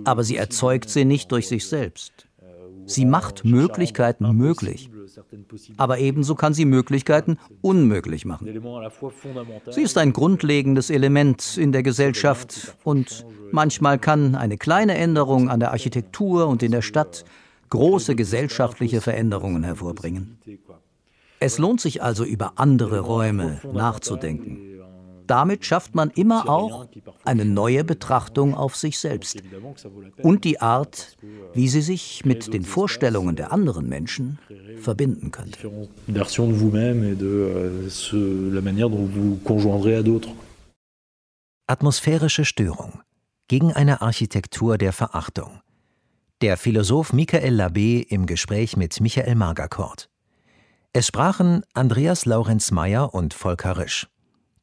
aber 0.04 0.24
sie 0.24 0.38
erzeugt 0.38 0.90
sie 0.90 1.06
nicht 1.06 1.32
durch 1.32 1.48
sich 1.48 1.68
selbst. 1.68 2.27
Sie 2.88 3.06
macht 3.06 3.46
Möglichkeiten 3.46 4.36
möglich. 4.36 4.90
Aber 5.78 6.00
ebenso 6.00 6.36
kann 6.36 6.54
sie 6.54 6.66
Möglichkeiten 6.66 7.38
unmöglich 7.62 8.26
machen. 8.26 8.48
Sie 9.70 9.82
ist 9.82 9.98
ein 9.98 10.14
grundlegendes 10.14 10.90
Element 10.90 11.58
in 11.58 11.72
der 11.72 11.84
Gesellschaft 11.84 12.76
und 12.84 13.26
manchmal 13.52 14.00
kann 14.00 14.36
eine 14.36 14.58
kleine 14.58 14.96
Änderung 14.96 15.50
an 15.50 15.60
der 15.60 15.72
Architektur 15.72 16.48
und 16.48 16.64
in 16.64 16.72
der 16.72 16.82
Stadt 16.82 17.26
große 17.70 18.16
gesellschaftliche 18.16 19.02
Veränderungen 19.02 19.64
hervorbringen. 19.64 20.38
Es 21.40 21.60
lohnt 21.60 21.82
sich 21.82 22.02
also 22.02 22.24
über 22.24 22.54
andere 22.56 23.02
Räume 23.02 23.60
nachzudenken. 23.74 24.77
Damit 25.28 25.66
schafft 25.66 25.94
man 25.94 26.10
immer 26.12 26.50
auch 26.50 26.88
eine 27.26 27.46
neue 27.46 27.84
Betrachtung 27.84 28.56
auf 28.56 28.76
sich 28.76 28.98
selbst 28.98 29.42
und 30.24 30.46
die 30.46 30.62
Art, 30.62 31.18
wie 31.54 31.68
sie 31.68 31.82
sich 31.82 32.26
mit 32.26 32.54
den 32.54 32.64
Vorstellungen 32.64 33.36
der 33.36 33.52
anderen 33.52 33.90
Menschen 33.90 34.40
verbinden 34.82 35.32
könnte. 35.32 35.70
Atmosphärische 41.68 42.46
Störung 42.46 43.02
gegen 43.50 43.74
eine 43.74 44.02
Architektur 44.02 44.78
der 44.78 44.94
Verachtung. 44.94 45.60
Der 46.42 46.56
Philosoph 46.56 47.14
Michael 47.14 47.60
Labbé 47.60 48.06
im 48.08 48.26
Gespräch 48.26 48.78
mit 48.78 49.02
Michael 49.02 49.36
Margakort. 49.36 50.10
Es 50.94 51.08
sprachen 51.08 51.64
Andreas 51.74 52.26
Laurenz 52.26 52.72
Mayer 52.72 53.14
und 53.14 53.34
Volker 53.34 53.78
Risch. 53.78 54.08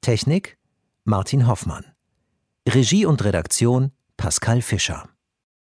Technik 0.04 0.58
Martin 1.04 1.46
Hoffmann. 1.46 1.86
Regie 2.68 3.06
und 3.06 3.24
Redaktion 3.24 3.90
Pascal 4.18 4.60
Fischer 4.60 5.08